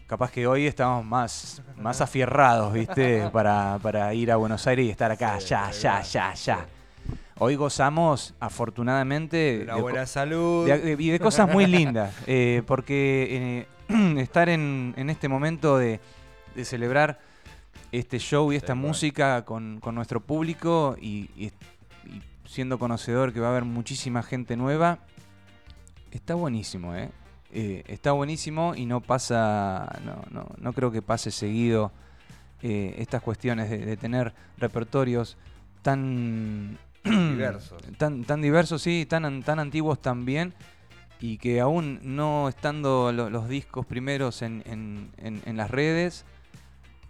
capaz 0.06 0.30
que 0.30 0.46
hoy 0.46 0.66
estamos 0.66 1.04
más, 1.04 1.62
más 1.76 2.00
afierrados, 2.00 2.72
¿viste? 2.72 3.28
Para, 3.32 3.78
para 3.82 4.12
ir 4.14 4.30
a 4.32 4.36
Buenos 4.36 4.66
Aires 4.66 4.86
y 4.86 4.90
estar 4.90 5.10
acá, 5.10 5.40
Sí, 5.40 5.48
ya, 5.48 5.70
ya, 5.70 6.02
ya, 6.02 6.34
ya. 6.34 6.66
Hoy 7.38 7.56
gozamos, 7.56 8.34
afortunadamente, 8.38 9.60
Una 9.64 9.74
de 9.76 9.80
buena 9.82 10.06
salud. 10.06 10.66
de- 10.66 10.96
y 10.98 11.10
de 11.10 11.18
cosas 11.18 11.48
muy 11.50 11.66
lindas, 11.66 12.14
eh, 12.26 12.62
porque 12.66 13.66
eh, 13.88 14.18
estar 14.20 14.48
en, 14.48 14.94
en 14.96 15.10
este 15.10 15.28
momento 15.28 15.76
de, 15.78 15.98
de 16.54 16.64
celebrar 16.64 17.18
este 17.90 18.18
show 18.18 18.52
y 18.52 18.56
esta 18.56 18.74
música 18.74 19.44
con, 19.44 19.80
con 19.80 19.94
nuestro 19.94 20.20
público 20.20 20.96
y, 21.00 21.30
y- 21.36 21.52
y 22.06 22.22
siendo 22.46 22.78
conocedor 22.78 23.32
que 23.32 23.40
va 23.40 23.48
a 23.48 23.50
haber 23.50 23.64
muchísima 23.64 24.22
gente 24.22 24.56
nueva, 24.56 24.98
está 26.12 26.34
buenísimo, 26.34 26.94
¿eh? 26.94 27.10
Eh, 27.54 27.84
está 27.86 28.12
buenísimo 28.12 28.74
y 28.74 28.86
no 28.86 29.00
pasa, 29.02 30.00
no, 30.06 30.24
no, 30.30 30.46
no 30.56 30.72
creo 30.72 30.90
que 30.90 31.02
pase 31.02 31.30
seguido 31.30 31.92
eh, 32.62 32.94
estas 32.98 33.20
cuestiones 33.20 33.68
de, 33.68 33.78
de 33.84 33.96
tener 33.98 34.32
repertorios 34.56 35.36
tan 35.82 36.78
Diversos. 37.04 37.82
tan, 37.98 38.24
tan 38.24 38.40
diversos, 38.40 38.80
sí, 38.80 39.04
tan, 39.06 39.24
an- 39.26 39.42
tan 39.42 39.58
antiguos 39.58 40.00
también, 40.00 40.54
y 41.20 41.36
que 41.36 41.60
aún 41.60 42.00
no 42.02 42.48
estando 42.48 43.12
lo- 43.12 43.28
los 43.28 43.48
discos 43.48 43.84
primeros 43.84 44.40
en, 44.42 44.62
en- 44.66 45.10
en- 45.18 45.42
en 45.44 45.56
las 45.58 45.70
redes, 45.70 46.24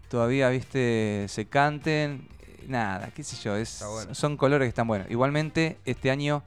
todavía, 0.08 0.49
viste, 0.49 1.26
se 1.28 1.44
canten, 1.46 2.26
nada, 2.66 3.11
qué 3.14 3.22
sé 3.22 3.37
yo, 3.42 3.54
es, 3.54 3.84
bueno. 3.88 4.14
son 4.14 4.37
colores 4.37 4.66
que 4.66 4.70
están 4.70 4.88
buenos. 4.88 5.08
Igualmente, 5.11 5.78
este 5.84 6.11
año 6.11 6.42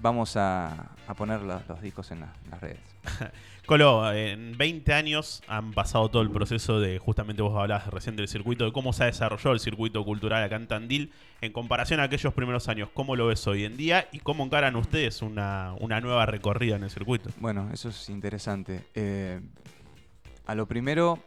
vamos 0.00 0.36
a, 0.36 0.90
a 1.08 1.14
poner 1.14 1.40
los, 1.42 1.66
los 1.66 1.80
discos 1.82 2.10
en, 2.12 2.20
la- 2.20 2.32
en 2.44 2.50
las 2.52 2.60
redes. 2.60 2.93
Colo, 3.66 4.12
en 4.12 4.58
20 4.58 4.92
años 4.92 5.42
han 5.46 5.72
pasado 5.72 6.10
todo 6.10 6.20
el 6.20 6.30
proceso 6.30 6.80
de, 6.80 6.98
justamente 6.98 7.40
vos 7.40 7.58
hablabas 7.58 7.86
recién 7.86 8.14
del 8.14 8.28
circuito, 8.28 8.66
de 8.66 8.72
cómo 8.72 8.92
se 8.92 9.04
ha 9.04 9.06
desarrollado 9.06 9.52
el 9.52 9.60
circuito 9.60 10.04
cultural 10.04 10.42
acá 10.42 10.56
en 10.56 10.66
Tandil, 10.66 11.12
en 11.40 11.52
comparación 11.52 12.00
a 12.00 12.04
aquellos 12.04 12.34
primeros 12.34 12.68
años, 12.68 12.90
¿cómo 12.92 13.16
lo 13.16 13.28
ves 13.28 13.46
hoy 13.46 13.64
en 13.64 13.78
día 13.78 14.06
y 14.12 14.18
cómo 14.18 14.44
encaran 14.44 14.76
ustedes 14.76 15.22
una, 15.22 15.74
una 15.80 16.00
nueva 16.02 16.26
recorrida 16.26 16.76
en 16.76 16.84
el 16.84 16.90
circuito? 16.90 17.30
Bueno, 17.40 17.70
eso 17.72 17.88
es 17.88 18.10
interesante. 18.10 18.84
Eh, 18.94 19.40
a 20.46 20.54
lo 20.54 20.66
primero, 20.66 21.18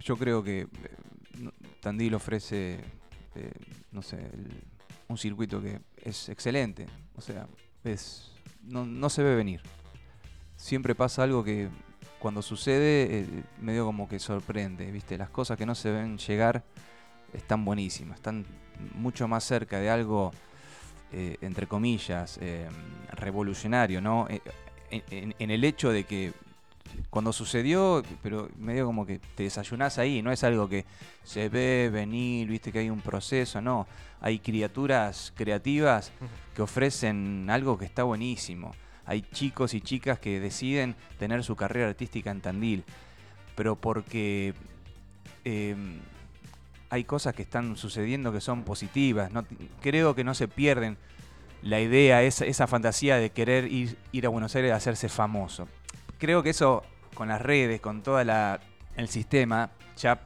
yo 0.00 0.16
creo 0.16 0.42
que 0.42 0.60
eh, 0.60 0.68
Tandil 1.80 2.14
ofrece, 2.14 2.80
eh, 3.34 3.52
no 3.92 4.00
sé, 4.00 4.30
un 5.08 5.18
circuito 5.18 5.60
que 5.60 5.80
es 6.02 6.30
excelente. 6.30 6.86
O 7.16 7.20
sea, 7.20 7.46
es, 7.84 8.32
no, 8.62 8.86
no 8.86 9.10
se 9.10 9.22
ve 9.22 9.34
venir. 9.34 9.60
Siempre 10.56 10.94
pasa 10.94 11.22
algo 11.22 11.44
que 11.44 11.68
cuando 12.18 12.42
sucede, 12.42 13.20
eh, 13.20 13.26
medio 13.60 13.84
como 13.84 14.08
que 14.08 14.18
sorprende, 14.18 14.90
¿viste? 14.90 15.18
Las 15.18 15.30
cosas 15.30 15.56
que 15.58 15.66
no 15.66 15.74
se 15.74 15.90
ven 15.90 16.18
llegar 16.18 16.64
están 17.32 17.64
buenísimas, 17.64 18.16
están 18.16 18.46
mucho 18.94 19.28
más 19.28 19.44
cerca 19.44 19.78
de 19.78 19.90
algo, 19.90 20.32
eh, 21.12 21.36
entre 21.40 21.66
comillas, 21.66 22.38
eh, 22.40 22.68
revolucionario, 23.12 24.00
¿no? 24.00 24.26
En, 24.90 25.02
en- 25.10 25.34
en 25.38 25.50
el 25.50 25.64
hecho 25.64 25.90
de 25.90 26.04
que 26.04 26.32
cuando 27.10 27.32
sucedió, 27.32 28.02
pero 28.22 28.48
medio 28.56 28.86
como 28.86 29.04
que 29.04 29.18
te 29.18 29.42
desayunás 29.42 29.98
ahí, 29.98 30.22
no 30.22 30.32
es 30.32 30.42
algo 30.44 30.68
que 30.68 30.84
se 31.24 31.48
ve 31.48 31.90
venir, 31.92 32.48
viste 32.48 32.72
que 32.72 32.78
hay 32.78 32.90
un 32.90 33.00
proceso, 33.00 33.60
no. 33.60 33.86
Hay 34.20 34.38
criaturas 34.38 35.32
creativas 35.36 36.10
que 36.54 36.62
ofrecen 36.62 37.48
algo 37.50 37.76
que 37.76 37.84
está 37.84 38.04
buenísimo. 38.04 38.72
Hay 39.06 39.22
chicos 39.22 39.72
y 39.74 39.80
chicas 39.80 40.18
que 40.18 40.40
deciden 40.40 40.96
tener 41.18 41.44
su 41.44 41.54
carrera 41.56 41.88
artística 41.88 42.30
en 42.30 42.40
Tandil, 42.40 42.84
pero 43.54 43.76
porque 43.76 44.52
eh, 45.44 45.76
hay 46.90 47.04
cosas 47.04 47.34
que 47.34 47.42
están 47.42 47.76
sucediendo 47.76 48.32
que 48.32 48.40
son 48.40 48.62
positivas. 48.64 49.30
No, 49.32 49.44
creo 49.80 50.14
que 50.14 50.24
no 50.24 50.34
se 50.34 50.48
pierden 50.48 50.96
la 51.62 51.80
idea, 51.80 52.22
esa, 52.22 52.44
esa 52.44 52.66
fantasía 52.66 53.16
de 53.16 53.30
querer 53.30 53.70
ir, 53.72 53.96
ir 54.12 54.26
a 54.26 54.28
Buenos 54.28 54.54
Aires 54.56 54.72
a 54.72 54.76
hacerse 54.76 55.08
famoso. 55.08 55.68
Creo 56.18 56.42
que 56.42 56.50
eso 56.50 56.82
con 57.14 57.28
las 57.28 57.40
redes, 57.40 57.80
con 57.80 58.02
todo 58.02 58.20
el 58.20 59.08
sistema, 59.08 59.70
ya 59.96 60.20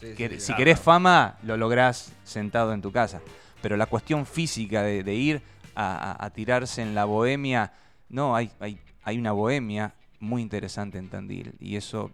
Sí, 0.00 0.08
sí, 0.10 0.14
que- 0.14 0.30
sí. 0.30 0.40
si 0.40 0.54
querés 0.54 0.78
fama, 0.78 1.38
lo 1.42 1.56
lográs 1.56 2.12
sentado 2.24 2.72
en 2.72 2.80
tu 2.82 2.92
casa. 2.92 3.20
Pero 3.60 3.76
la 3.76 3.86
cuestión 3.86 4.26
física 4.26 4.82
de, 4.82 5.02
de 5.02 5.14
ir 5.14 5.42
a, 5.74 6.12
a- 6.12 6.24
a 6.26 6.30
tirarse 6.30 6.82
en 6.82 6.94
la 6.94 7.04
bohemia, 7.04 7.72
no, 8.08 8.34
hay, 8.36 8.50
hay, 8.60 8.78
hay 9.02 9.18
una 9.18 9.32
bohemia 9.32 9.94
muy 10.20 10.42
interesante 10.42 10.98
en 10.98 11.08
Tandil. 11.08 11.54
Y 11.60 11.76
eso, 11.76 12.10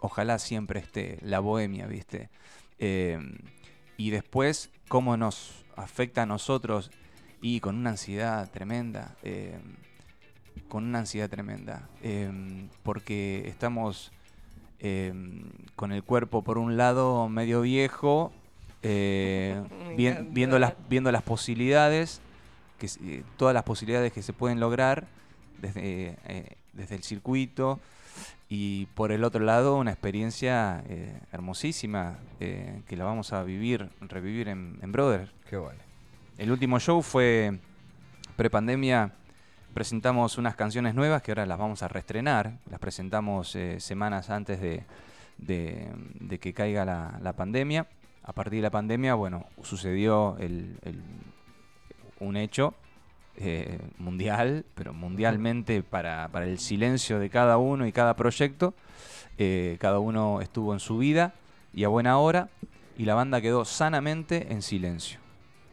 ojalá 0.00 0.38
siempre 0.38 0.80
esté, 0.80 1.18
la 1.22 1.40
bohemia, 1.40 1.86
¿viste? 1.86 2.28
Eh, 2.78 3.18
y 3.96 4.10
después, 4.10 4.70
cómo 4.88 5.16
nos 5.16 5.64
afecta 5.76 6.22
a 6.22 6.26
nosotros 6.26 6.90
y 7.40 7.60
con 7.60 7.76
una 7.76 7.90
ansiedad 7.90 8.50
tremenda. 8.50 9.16
eh, 9.22 9.58
con 10.68 10.84
una 10.84 11.00
ansiedad 11.00 11.28
tremenda, 11.28 11.88
em, 12.02 12.68
porque 12.82 13.44
estamos 13.46 14.10
con 15.76 15.92
el 15.92 16.02
cuerpo 16.02 16.42
por 16.42 16.58
un 16.58 16.76
lado 16.76 17.28
medio 17.28 17.62
viejo, 17.62 18.32
eh, 18.82 19.62
vi- 19.96 20.14
viendo, 20.30 20.58
las, 20.58 20.74
viendo 20.88 21.10
las 21.12 21.22
posibilidades, 21.22 22.20
que, 22.78 22.86
eh, 23.02 23.22
todas 23.36 23.54
las 23.54 23.62
posibilidades 23.64 24.12
que 24.12 24.22
se 24.22 24.32
pueden 24.32 24.60
lograr 24.60 25.06
desde, 25.60 26.16
eh, 26.26 26.56
desde 26.72 26.94
el 26.96 27.02
circuito, 27.02 27.80
y 28.48 28.86
por 28.94 29.10
el 29.10 29.24
otro 29.24 29.42
lado 29.44 29.76
una 29.76 29.90
experiencia 29.90 30.84
eh, 30.88 31.18
hermosísima 31.32 32.18
que 32.38 32.96
la 32.96 33.04
vamos 33.04 33.32
a 33.32 33.42
vivir, 33.42 33.88
revivir 34.02 34.48
en, 34.48 34.78
en 34.82 34.92
Brother. 34.92 35.32
Qué 35.48 35.56
bueno. 35.56 35.78
El 36.38 36.52
último 36.52 36.78
show 36.78 37.02
fue 37.02 37.58
prepandemia. 38.36 39.12
Presentamos 39.72 40.38
unas 40.38 40.54
canciones 40.54 40.94
nuevas 40.94 41.22
que 41.22 41.32
ahora 41.32 41.46
las 41.46 41.58
vamos 41.58 41.82
a 41.82 41.88
reestrenar. 41.88 42.58
Las 42.70 42.78
presentamos 42.78 43.56
semanas 43.78 44.30
antes 44.30 44.60
de, 44.60 44.84
de- 45.38 45.90
de 46.20 46.38
que 46.38 46.52
caiga 46.52 46.84
la, 46.84 47.18
la 47.22 47.32
pandemia. 47.32 47.86
A 48.22 48.32
partir 48.32 48.58
de 48.58 48.62
la 48.62 48.70
pandemia, 48.70 49.14
bueno, 49.14 49.46
sucedió 49.62 50.36
el- 50.38 50.78
el- 50.82 51.02
un 52.24 52.36
hecho 52.36 52.74
eh, 53.36 53.78
mundial, 53.98 54.64
pero 54.74 54.92
mundialmente 54.92 55.82
para, 55.82 56.28
para 56.28 56.46
el 56.46 56.58
silencio 56.58 57.18
de 57.18 57.30
cada 57.30 57.58
uno 57.58 57.86
y 57.86 57.92
cada 57.92 58.14
proyecto. 58.16 58.74
Eh, 59.38 59.76
cada 59.80 59.98
uno 59.98 60.40
estuvo 60.40 60.72
en 60.72 60.80
su 60.80 60.98
vida 60.98 61.34
y 61.72 61.84
a 61.84 61.88
buena 61.88 62.18
hora. 62.18 62.48
Y 62.96 63.04
la 63.06 63.14
banda 63.14 63.40
quedó 63.40 63.64
sanamente 63.64 64.52
en 64.52 64.62
silencio. 64.62 65.18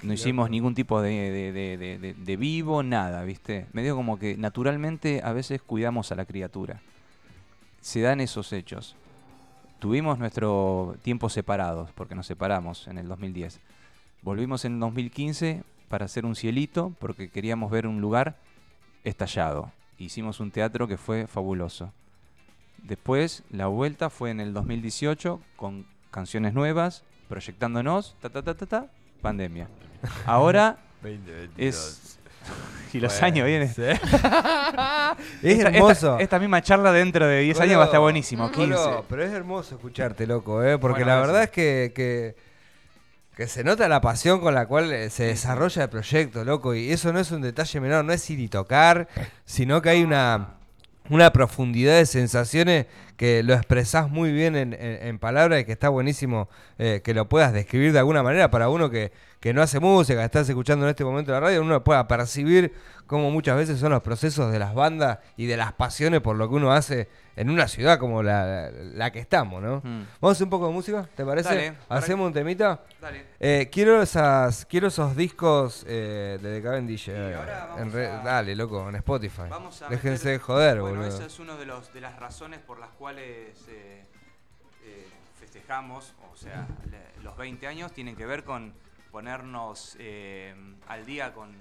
No 0.01 0.11
hicimos 0.13 0.49
ningún 0.49 0.73
tipo 0.73 0.99
de, 1.03 1.11
de- 1.29 1.51
de- 1.51 1.77
de- 1.77 1.97
de- 1.99 2.13
de 2.15 2.37
vivo, 2.37 2.81
nada, 2.81 3.23
¿viste? 3.23 3.67
Medio 3.73 3.95
como 3.95 4.17
que 4.17 4.35
naturalmente 4.35 5.21
a 5.23 5.31
veces 5.31 5.61
cuidamos 5.61 6.11
a 6.11 6.15
la 6.15 6.25
criatura. 6.25 6.81
Se 7.81 8.01
dan 8.01 8.19
esos 8.21 8.51
hechos. 8.53 8.95
Tuvimos 9.77 10.17
nuestro 10.17 10.95
tiempo 11.03 11.29
separados, 11.29 11.91
porque 11.93 12.15
nos 12.15 12.25
separamos 12.25 12.87
en 12.87 12.97
el 12.97 13.07
2010. 13.07 13.59
Volvimos 14.23 14.65
en 14.65 14.79
2015 14.79 15.61
para 15.91 16.05
hacer 16.05 16.25
un 16.25 16.35
cielito, 16.35 16.93
porque 16.99 17.29
queríamos 17.29 17.69
ver 17.69 17.85
un 17.85 17.99
lugar 17.99 18.37
estallado. 19.03 19.71
Hicimos 19.97 20.39
un 20.39 20.49
teatro 20.49 20.87
que 20.87 20.95
fue 20.97 21.27
fabuloso. 21.27 21.91
Después, 22.81 23.43
la 23.51 23.67
vuelta 23.67 24.09
fue 24.09 24.31
en 24.31 24.39
el 24.39 24.53
2018 24.53 25.41
con 25.57 25.85
canciones 26.09 26.53
nuevas, 26.53 27.03
proyectándonos, 27.27 28.15
ta 28.21 28.29
ta 28.29 28.41
ta 28.41 28.53
ta 28.55 28.65
ta, 28.65 28.85
pandemia. 29.21 29.67
Ahora 30.25 30.77
es 31.57 32.17
y 32.93 32.99
los 33.01 33.11
Bueno, 33.13 33.25
años 33.27 33.45
vienen. 33.47 33.67
Es 35.43 35.57
Esta- 35.57 35.69
hermoso. 35.69 35.91
Esta, 36.13 36.21
esta 36.23 36.39
misma 36.39 36.61
charla 36.61 36.91
dentro 36.93 37.27
de 37.27 37.41
10 37.41 37.59
años 37.59 37.77
va 37.79 37.83
a 37.83 37.85
estar 37.85 37.99
buenísimo, 37.99 38.49
15. 38.49 38.61
boludo, 38.73 39.05
pero 39.09 39.23
es 39.23 39.31
hermoso 39.31 39.75
escucharte, 39.75 40.25
loco, 40.25 40.63
¿eh? 40.63 40.77
Porque 40.79 41.03
Bueno, 41.03 41.15
la 41.15 41.21
verdad 41.21 41.43
es 41.43 41.49
que, 41.51 41.91
que, 41.93 42.35
que 43.35 43.47
se 43.47 43.63
nota 43.63 43.87
la 43.87 44.01
pasión 44.01 44.39
con 44.39 44.53
la 44.53 44.65
cual 44.67 44.91
eh, 44.91 45.09
se 45.09 45.25
desarrolla 45.25 45.83
el 45.83 45.89
proyecto, 45.89 46.43
loco. 46.43 46.75
Y 46.75 46.91
eso 46.91 47.13
no 47.13 47.19
es 47.19 47.31
un 47.31 47.41
detalle 47.41 47.79
menor, 47.79 48.05
no 48.05 48.13
es 48.13 48.29
ir 48.29 48.39
y 48.39 48.47
tocar, 48.47 49.07
sino 49.45 49.81
que 49.81 49.89
hay 49.89 50.03
una, 50.03 50.55
una 51.09 51.31
profundidad 51.31 51.97
de 51.97 52.05
sensaciones 52.05 52.87
que 53.21 53.43
lo 53.43 53.53
expresás 53.53 54.09
muy 54.09 54.31
bien 54.31 54.55
en, 54.55 54.73
en- 54.73 55.07
en 55.07 55.19
palabras 55.19 55.61
y 55.61 55.65
que 55.65 55.71
está 55.73 55.89
buenísimo 55.89 56.49
eh, 56.79 57.01
que 57.03 57.13
lo 57.13 57.29
puedas 57.29 57.53
describir 57.53 57.93
de 57.93 57.99
alguna 57.99 58.23
manera 58.23 58.49
para 58.49 58.67
uno 58.67 58.89
que, 58.89 59.11
que 59.39 59.53
no 59.53 59.61
hace 59.61 59.79
música, 59.79 60.25
estás 60.25 60.49
escuchando 60.49 60.87
en 60.87 60.89
este 60.89 61.03
momento 61.05 61.31
la 61.31 61.39
radio, 61.39 61.61
uno 61.61 61.83
pueda 61.83 62.07
percibir 62.07 62.73
cómo 63.05 63.29
muchas 63.29 63.57
veces 63.57 63.79
son 63.79 63.91
los 63.91 64.01
procesos 64.01 64.51
de 64.51 64.57
las 64.57 64.73
bandas 64.73 65.19
y 65.37 65.45
de 65.45 65.55
las 65.55 65.73
pasiones 65.73 66.21
por 66.21 66.35
lo 66.35 66.49
que 66.49 66.55
uno 66.55 66.71
hace 66.71 67.09
en 67.35 67.49
una 67.49 67.67
ciudad 67.67 67.97
como 67.99 68.23
la, 68.23 68.69
la 68.71 69.11
que 69.11 69.19
estamos, 69.19 69.61
¿no? 69.61 69.77
Mm. 69.83 70.05
Vamos 70.19 70.23
a 70.23 70.31
hacer 70.31 70.43
un 70.45 70.49
poco 70.49 70.67
de 70.67 70.73
música, 70.73 71.07
¿te 71.15 71.23
parece? 71.25 71.49
Dale, 71.49 71.73
¿Hacemos 71.89 72.27
un 72.27 72.33
temita? 72.33 72.81
Dale. 72.99 73.25
Eh, 73.39 73.69
quiero 73.71 74.01
esas, 74.01 74.65
quiero 74.65 74.87
esos 74.89 75.15
discos 75.15 75.85
eh, 75.87 76.37
de 76.41 76.55
The 76.57 76.61
Cavendish. 76.63 77.09
eh, 77.09 77.35
ahora 77.37 77.65
vamos 77.69 77.81
en 77.81 77.91
re- 77.93 78.07
a- 78.07 78.17
Dale, 78.23 78.55
loco, 78.55 78.87
en 78.89 78.95
Spotify. 78.95 79.43
Vamos 79.49 79.81
a 79.81 79.87
Déjense 79.89 80.25
meter- 80.25 80.31
de 80.33 80.39
joder, 80.39 80.81
bueno, 80.81 80.97
boludo. 80.99 81.15
esa 81.15 81.25
es 81.25 81.39
una 81.39 81.55
de, 81.57 81.65
los, 81.65 81.93
de 81.93 82.01
las 82.01 82.19
razones 82.19 82.59
por 82.59 82.79
las 82.79 82.89
cuales 82.91 83.10
eh, 83.19 83.53
eh, 84.83 85.07
festejamos, 85.39 86.13
o 86.31 86.35
sea, 86.37 86.67
le- 86.89 87.23
los 87.23 87.35
20 87.37 87.67
años 87.67 87.91
tienen 87.93 88.15
que 88.15 88.25
ver 88.25 88.43
con 88.43 88.73
ponernos 89.11 89.95
eh, 89.99 90.55
al 90.87 91.05
día 91.05 91.33
con, 91.33 91.53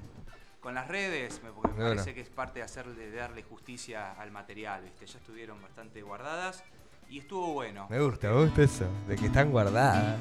con 0.60 0.74
las 0.74 0.86
redes, 0.88 1.40
porque 1.54 1.72
me 1.72 1.84
parece 1.88 2.14
que 2.14 2.20
es 2.20 2.28
parte 2.30 2.60
de, 2.60 2.64
hacerle, 2.64 2.94
de 3.10 3.16
darle 3.16 3.42
justicia 3.42 4.12
al 4.12 4.30
material, 4.30 4.82
¿viste? 4.84 5.06
ya 5.06 5.18
estuvieron 5.18 5.60
bastante 5.62 6.02
guardadas 6.02 6.62
y 7.08 7.18
estuvo 7.18 7.52
bueno. 7.52 7.86
Me 7.90 8.00
gusta, 8.00 8.30
me 8.30 8.44
gusta 8.44 8.62
eso, 8.62 8.86
de 9.08 9.16
que 9.16 9.26
están 9.26 9.50
guardadas. 9.50 10.18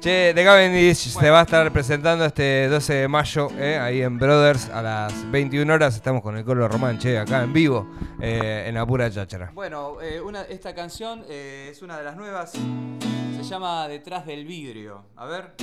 Che, 0.00 0.32
The 0.34 0.44
Cavendish 0.44 1.08
se 1.08 1.30
va 1.30 1.40
a 1.40 1.42
estar 1.42 1.72
presentando 1.72 2.24
este 2.24 2.68
12 2.68 2.94
de 2.94 3.08
mayo, 3.08 3.48
eh, 3.58 3.78
ahí 3.78 4.02
en 4.02 4.18
Brothers, 4.18 4.68
a 4.68 4.82
las 4.82 5.30
21 5.30 5.72
horas. 5.72 5.96
Estamos 5.96 6.22
con 6.22 6.36
el 6.36 6.44
Colo 6.44 6.68
Román, 6.68 6.98
che, 6.98 7.18
acá 7.18 7.42
en 7.42 7.52
vivo, 7.52 7.88
eh, 8.20 8.64
en 8.66 8.74
la 8.74 8.86
pura 8.86 9.10
cháchara. 9.10 9.50
Bueno, 9.54 10.00
eh, 10.00 10.20
esta 10.48 10.74
canción 10.74 11.24
es 11.28 11.82
una 11.82 11.98
de 11.98 12.04
las 12.04 12.16
nuevas. 12.16 12.52
Se 12.52 13.42
llama 13.42 13.88
Detrás 13.88 14.26
del 14.26 14.44
vidrio. 14.44 15.06
A 15.16 15.26
ver. 15.26 15.54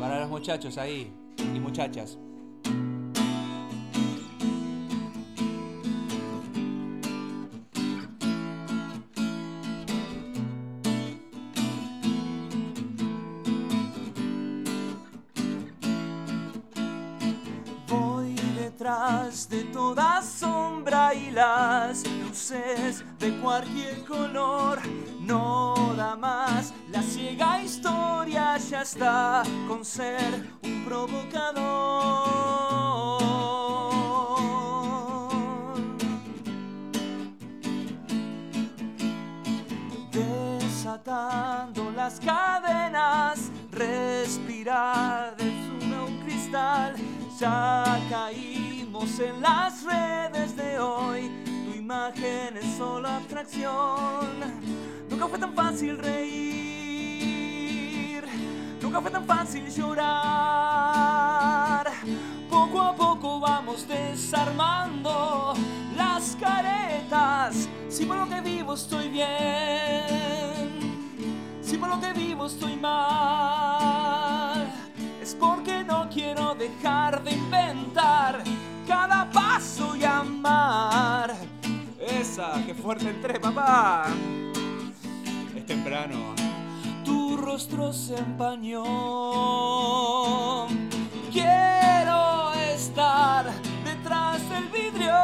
Para 0.00 0.20
los 0.20 0.28
muchachos 0.28 0.76
ahí 0.78 1.14
y 1.38 1.60
muchachas. 1.60 2.18
De 19.54 19.64
toda 19.64 20.20
sombra 20.20 21.14
y 21.14 21.30
las 21.30 22.04
luces 22.08 23.04
de 23.20 23.38
cualquier 23.38 24.04
color. 24.04 24.80
No 25.20 25.94
da 25.96 26.16
más, 26.16 26.74
la 26.90 27.00
ciega 27.00 27.62
historia 27.62 28.56
ya 28.58 28.82
está 28.82 29.44
con 29.68 29.84
ser 29.84 30.58
un 30.64 30.84
provocador. 30.84 31.62
Desatando 40.10 41.92
las 41.92 42.18
cadenas, 42.18 43.52
respirar 43.70 45.36
de 45.36 45.44
un 45.44 46.20
cristal. 46.24 46.96
Ya 47.38 47.84
caímos 48.94 49.18
en 49.18 49.40
las 49.40 49.82
redes 49.82 50.56
de 50.56 50.78
hoy. 50.78 51.30
Tu 51.44 51.74
imagen 51.78 52.56
es 52.56 52.76
solo 52.76 53.08
abstracción. 53.08 54.28
Nunca 55.10 55.26
fue 55.28 55.38
tan 55.38 55.52
fácil 55.54 55.98
reír. 55.98 56.54
Nunca 58.80 59.00
fue 59.00 59.10
tan 59.10 59.24
fácil 59.24 59.68
llorar. 59.68 60.14
Poco 62.48 62.80
a 62.80 62.94
poco 62.94 63.40
vamos 63.40 63.88
desarmando 63.88 65.54
las 65.96 66.36
caretas. 66.36 67.68
Si 67.88 68.06
por 68.06 68.16
lo 68.16 68.28
que 68.28 68.40
vivo 68.40 68.74
estoy 68.74 69.08
bien, 69.08 69.26
si 71.62 71.76
por 71.76 71.88
lo 71.88 72.00
que 72.00 72.12
vivo 72.12 72.46
estoy 72.46 72.76
mal, 72.76 74.66
es 75.20 75.34
porque 75.34 75.82
no 75.84 76.08
quiero 76.08 76.54
dejar 76.54 77.22
de 77.22 77.32
inventar 77.32 78.43
Esa, 82.34 82.60
qué 82.66 82.74
fuerte 82.74 83.10
entré, 83.10 83.38
papá. 83.38 84.06
Es 85.54 85.66
temprano. 85.66 86.34
Tu 87.04 87.36
rostro 87.36 87.92
se 87.92 88.18
empañó. 88.18 88.82
Quiero 91.30 92.52
estar 92.74 93.46
detrás 93.84 94.40
del 94.50 94.64
vidrio. 94.64 95.14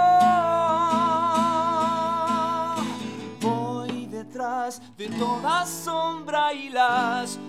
Voy 3.40 4.06
detrás 4.06 4.80
de 4.96 5.08
toda 5.08 5.66
sombra 5.66 6.52
y 6.54 6.68
las 6.68 7.40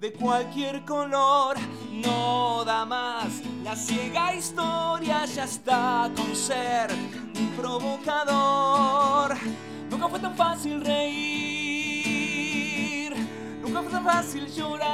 de 0.00 0.12
cualquier 0.14 0.84
color. 0.86 1.56
No 1.92 2.64
da 2.64 2.86
más, 2.86 3.42
la 3.62 3.76
ciega 3.76 4.34
historia 4.34 5.26
ya 5.26 5.44
está 5.44 6.10
con 6.16 6.34
ser 6.34 6.90
un 7.38 7.50
provocador. 7.54 9.36
Nunca 9.90 10.08
fue 10.08 10.18
tan 10.18 10.34
fácil 10.34 10.82
reír, 10.82 11.14
nunca 13.62 13.82
fue 13.82 13.92
tan 13.92 14.04
fácil 14.04 14.46
llorar. 14.46 14.88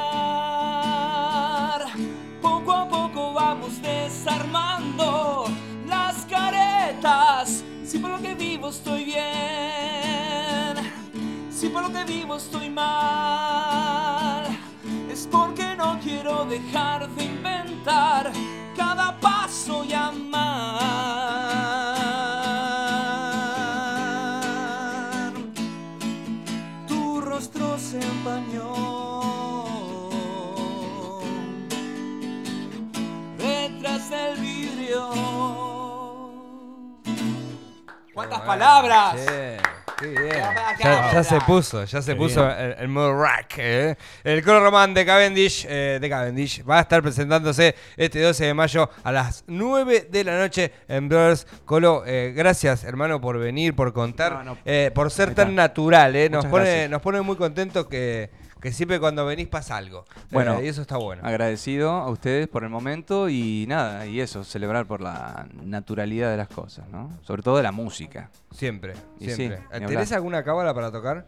Poco 2.41 2.73
a 2.73 2.89
poco 2.89 3.31
vamos 3.33 3.81
desarmando 3.81 5.45
las 5.87 6.25
caretas. 6.25 7.63
vivo 8.37 8.67
estoy 8.69 9.05
bien, 9.05 10.24
si 11.65 11.71
por 11.71 11.81
lo 11.81 11.91
que 11.91 12.03
vivo 12.03 12.35
estoy 12.35 12.69
mal, 12.69 14.45
es 15.09 15.27
porque 15.31 15.75
no 15.75 15.99
quiero 15.99 16.45
dejar 16.45 17.09
de 17.09 17.23
inventar 17.23 18.31
cada 18.77 19.19
paso 19.19 19.83
y 19.83 19.91
amar. 19.93 20.43
Tu 26.87 27.21
rostro 27.21 27.79
se 27.79 27.99
empañó 27.99 28.73
detrás 33.39 34.11
del 34.11 34.37
vidrio. 34.37 35.09
¿Cuántas 38.13 38.41
palabras? 38.41 39.15
Qué 39.99 40.07
bien. 40.07 40.19
Qué 40.77 40.83
Ya, 40.83 41.23
se 41.23 41.39
puso, 41.41 41.83
ya 41.85 42.01
se 42.01 42.11
Qué 42.13 42.17
puso 42.17 42.49
el, 42.49 42.75
el 42.79 42.87
modo 42.87 43.21
rack. 43.21 43.53
¿eh? 43.57 43.95
El 44.23 44.43
coro 44.43 44.59
román 44.63 44.93
de 44.93 45.05
Cavendish, 45.05 45.65
eh, 45.69 45.97
de 46.01 46.09
Cavendish 46.09 46.63
va 46.69 46.79
a 46.79 46.81
estar 46.81 47.01
presentándose 47.01 47.75
este 47.97 48.21
12 48.21 48.45
de 48.45 48.53
mayo 48.53 48.89
a 49.03 49.11
las 49.11 49.43
9 49.47 50.07
de 50.11 50.23
la 50.23 50.37
noche 50.39 50.71
en 50.87 51.07
Brothers. 51.09 51.47
Colo, 51.65 52.03
eh, 52.05 52.33
gracias 52.35 52.83
hermano 52.83 53.19
por 53.21 53.37
venir, 53.39 53.75
por 53.75 53.93
contar, 53.93 54.33
No, 54.33 54.43
no. 54.43 54.57
eh, 54.65 54.91
por 54.93 55.11
ser 55.11 55.33
tan 55.33 55.55
natural. 55.55 56.15
eh. 56.15 56.29
Nos, 56.29 56.39
Muchas 56.45 56.51
pone, 56.51 56.65
gracias. 56.65 56.89
nos 56.89 57.01
pone 57.01 57.21
muy 57.21 57.35
contentos 57.35 57.87
que, 57.87 58.29
que 58.65 58.71
siempre 58.71 58.99
cuando 58.99 59.25
venís 59.27 59.47
pasa 59.47 59.77
algo. 59.77 60.05
Bueno, 60.31 60.57
Eh, 60.59 60.65
y 60.65 60.67
eso 60.69 60.81
está 60.81 60.97
bueno. 60.97 61.21
Agradecido 61.23 61.91
a 61.91 62.09
ustedes 62.09 62.47
por 62.47 62.63
el 62.63 62.69
momento 62.71 63.29
y 63.29 63.65
nada, 63.67 64.07
y 64.07 64.19
eso, 64.21 64.43
celebrar 64.43 64.87
por 64.87 65.01
la 65.01 65.47
naturalidad 65.63 66.31
de 66.31 66.37
las 66.37 66.47
cosas, 66.47 66.89
¿no? 66.89 67.11
Sobre 67.21 67.43
todo 67.43 67.57
de 67.57 67.63
la 67.63 67.71
música. 67.71 68.31
Siempre, 68.51 68.93
Y 69.19 69.25
sí, 69.25 69.35
siempre. 69.35 69.61
ni 69.79 69.85
¿Tenés 69.85 70.11
alguna 70.13 70.43
cábala 70.43 70.73
para 70.73 70.91
tocar? 70.91 71.27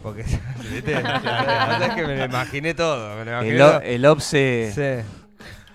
Porque, 0.00 0.22
¿viste? 0.72 0.92
es 1.86 1.94
que 1.96 2.06
me 2.06 2.16
lo 2.16 2.24
imaginé 2.24 2.72
todo. 2.74 3.16
Me 3.16 3.24
lo 3.24 3.30
imaginé 3.32 3.54
El, 3.56 3.62
o- 3.62 3.66
todo. 3.70 3.80
el 3.80 4.06
obse 4.06 4.72
Sí. 5.04 5.08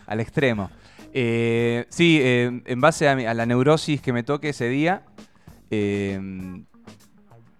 al 0.08 0.20
extremo. 0.22 0.72
Eh, 1.14 1.86
sí, 1.90 2.20
eh, 2.22 2.62
en 2.66 2.80
base 2.82 3.10
a, 3.10 3.16
mi- 3.18 3.26
a 3.26 3.34
la 3.34 3.46
neurosis 3.46 4.00
que 4.02 4.14
me 4.14 4.24
toque 4.24 4.50
ese 4.50 4.70
día, 4.70 5.04
eh, 5.72 6.20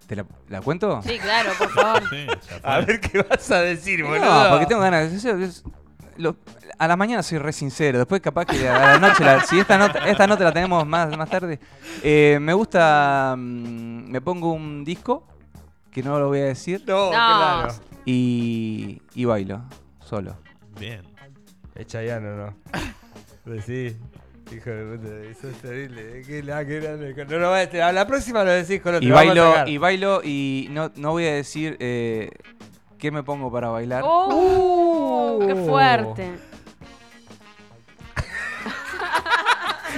¿te 0.06 0.16
la, 0.16 0.24
la 0.48 0.60
cuento? 0.60 1.00
Sí, 1.02 1.18
claro, 1.18 1.50
por 1.58 1.70
favor. 1.70 2.02
Sí. 2.10 2.26
A 2.62 2.78
ver 2.80 3.00
qué 3.00 3.22
vas 3.22 3.50
a 3.50 3.60
decir, 3.60 4.02
boludo. 4.04 4.24
No, 4.24 4.50
porque 4.50 4.66
tengo 4.66 4.80
ganas. 4.82 5.12
es- 5.12 5.24
es- 5.24 5.64
lo- 6.16 6.36
a 6.78 6.88
la 6.88 6.96
mañana 6.96 7.22
soy 7.22 7.38
re 7.38 7.52
sincero. 7.52 7.98
Después, 7.98 8.20
capaz 8.20 8.46
que 8.46 8.68
a 8.68 8.78
la 8.78 8.98
noche, 8.98 9.22
la- 9.24 9.40
si 9.42 9.58
esta 9.58 9.76
nota, 9.78 9.98
esta 10.08 10.26
nota 10.26 10.44
la 10.44 10.52
tenemos 10.52 10.86
más, 10.86 11.14
más 11.16 11.28
tarde. 11.28 11.58
eh, 12.02 12.38
me 12.40 12.52
gusta. 12.54 13.34
mm, 13.36 14.10
me 14.10 14.20
pongo 14.20 14.52
un 14.52 14.84
disco, 14.84 15.26
que 15.90 16.02
no 16.02 16.18
lo 16.18 16.28
voy 16.28 16.40
a 16.40 16.44
decir, 16.44 16.82
No, 16.86 17.06
No. 17.06 17.10
claro. 17.10 17.74
y, 18.04 19.02
y 19.14 19.24
bailo, 19.24 19.62
solo. 20.00 20.36
Bien. 20.78 21.02
Es 21.74 21.86
Chayanne, 21.86 22.36
¿no? 22.36 22.54
Pues 23.44 23.64
sí. 23.64 23.96
Hijo 24.54 24.70
de 24.70 24.96
puta, 24.96 25.08
eso 25.30 25.48
es 25.48 25.56
terrible. 25.56 26.20
eh, 26.20 26.22
Qué 26.26 26.42
la, 26.42 26.64
qué 26.64 26.80
grande. 26.80 27.14
No, 27.28 27.38
no, 27.38 27.56
este, 27.56 27.82
a 27.82 27.92
la 27.92 28.06
próxima 28.06 28.44
lo 28.44 28.52
decís 28.52 28.80
con 28.80 28.94
otro. 28.94 29.04
Y 29.04 29.08
lo 29.10 29.16
vamos 29.16 29.36
a 29.36 29.42
bailo, 29.42 29.70
y 29.70 29.78
bailo, 29.78 30.20
y 30.22 30.68
no, 30.70 30.92
no 30.96 31.10
voy 31.12 31.24
a 31.24 31.34
decir 31.34 31.76
eh, 31.80 32.30
qué 32.98 33.10
me 33.10 33.22
pongo 33.24 33.50
para 33.50 33.68
bailar. 33.70 34.02
¡Oh! 34.06 35.38
¡Qué 35.44 35.54
fuerte! 35.54 36.30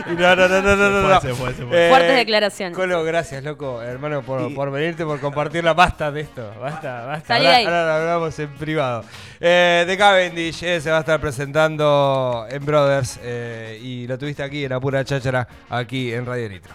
No, 0.09 0.15
no, 0.37 0.49
no, 0.49 0.63
no, 0.63 0.77
no, 0.77 0.91
no, 0.91 1.09
no. 1.09 1.21
Se 1.21 1.35
fue, 1.35 1.35
se 1.35 1.35
fue, 1.35 1.55
se 1.55 1.67
fue. 1.67 1.87
Eh, 1.87 1.91
Fuertes 1.91 2.17
declaraciones. 2.17 2.77
Colo, 2.77 3.05
gracias, 3.05 3.45
loco, 3.45 3.83
hermano, 3.83 4.23
por, 4.23 4.55
por 4.55 4.71
venirte, 4.71 5.05
por 5.05 5.21
compartirla. 5.21 5.75
Basta 5.75 6.11
de 6.11 6.23
esto, 6.23 6.51
basta, 6.61 7.05
basta. 7.05 7.27
Salí 7.27 7.47
Ahora, 7.47 7.59
ahora 7.59 7.85
lo 7.85 7.93
hablamos 7.93 8.39
en 8.39 8.49
privado. 8.55 9.05
Eh, 9.41 9.85
de 9.87 9.97
Cavendish 9.97 10.63
eh, 10.63 10.81
se 10.81 10.91
va 10.91 10.99
a 10.99 11.01
estar 11.01 11.21
presentando 11.21 12.47
en 12.51 12.65
Brothers 12.65 13.21
eh, 13.23 13.79
y 13.83 14.07
lo 14.07 14.19
tuviste 14.19 14.43
aquí 14.43 14.65
en 14.65 14.71
la 14.71 14.81
pura 14.81 15.05
cháchara, 15.05 15.47
aquí 15.69 16.13
en 16.13 16.27
Radio 16.27 16.49
Nitro. 16.49 16.75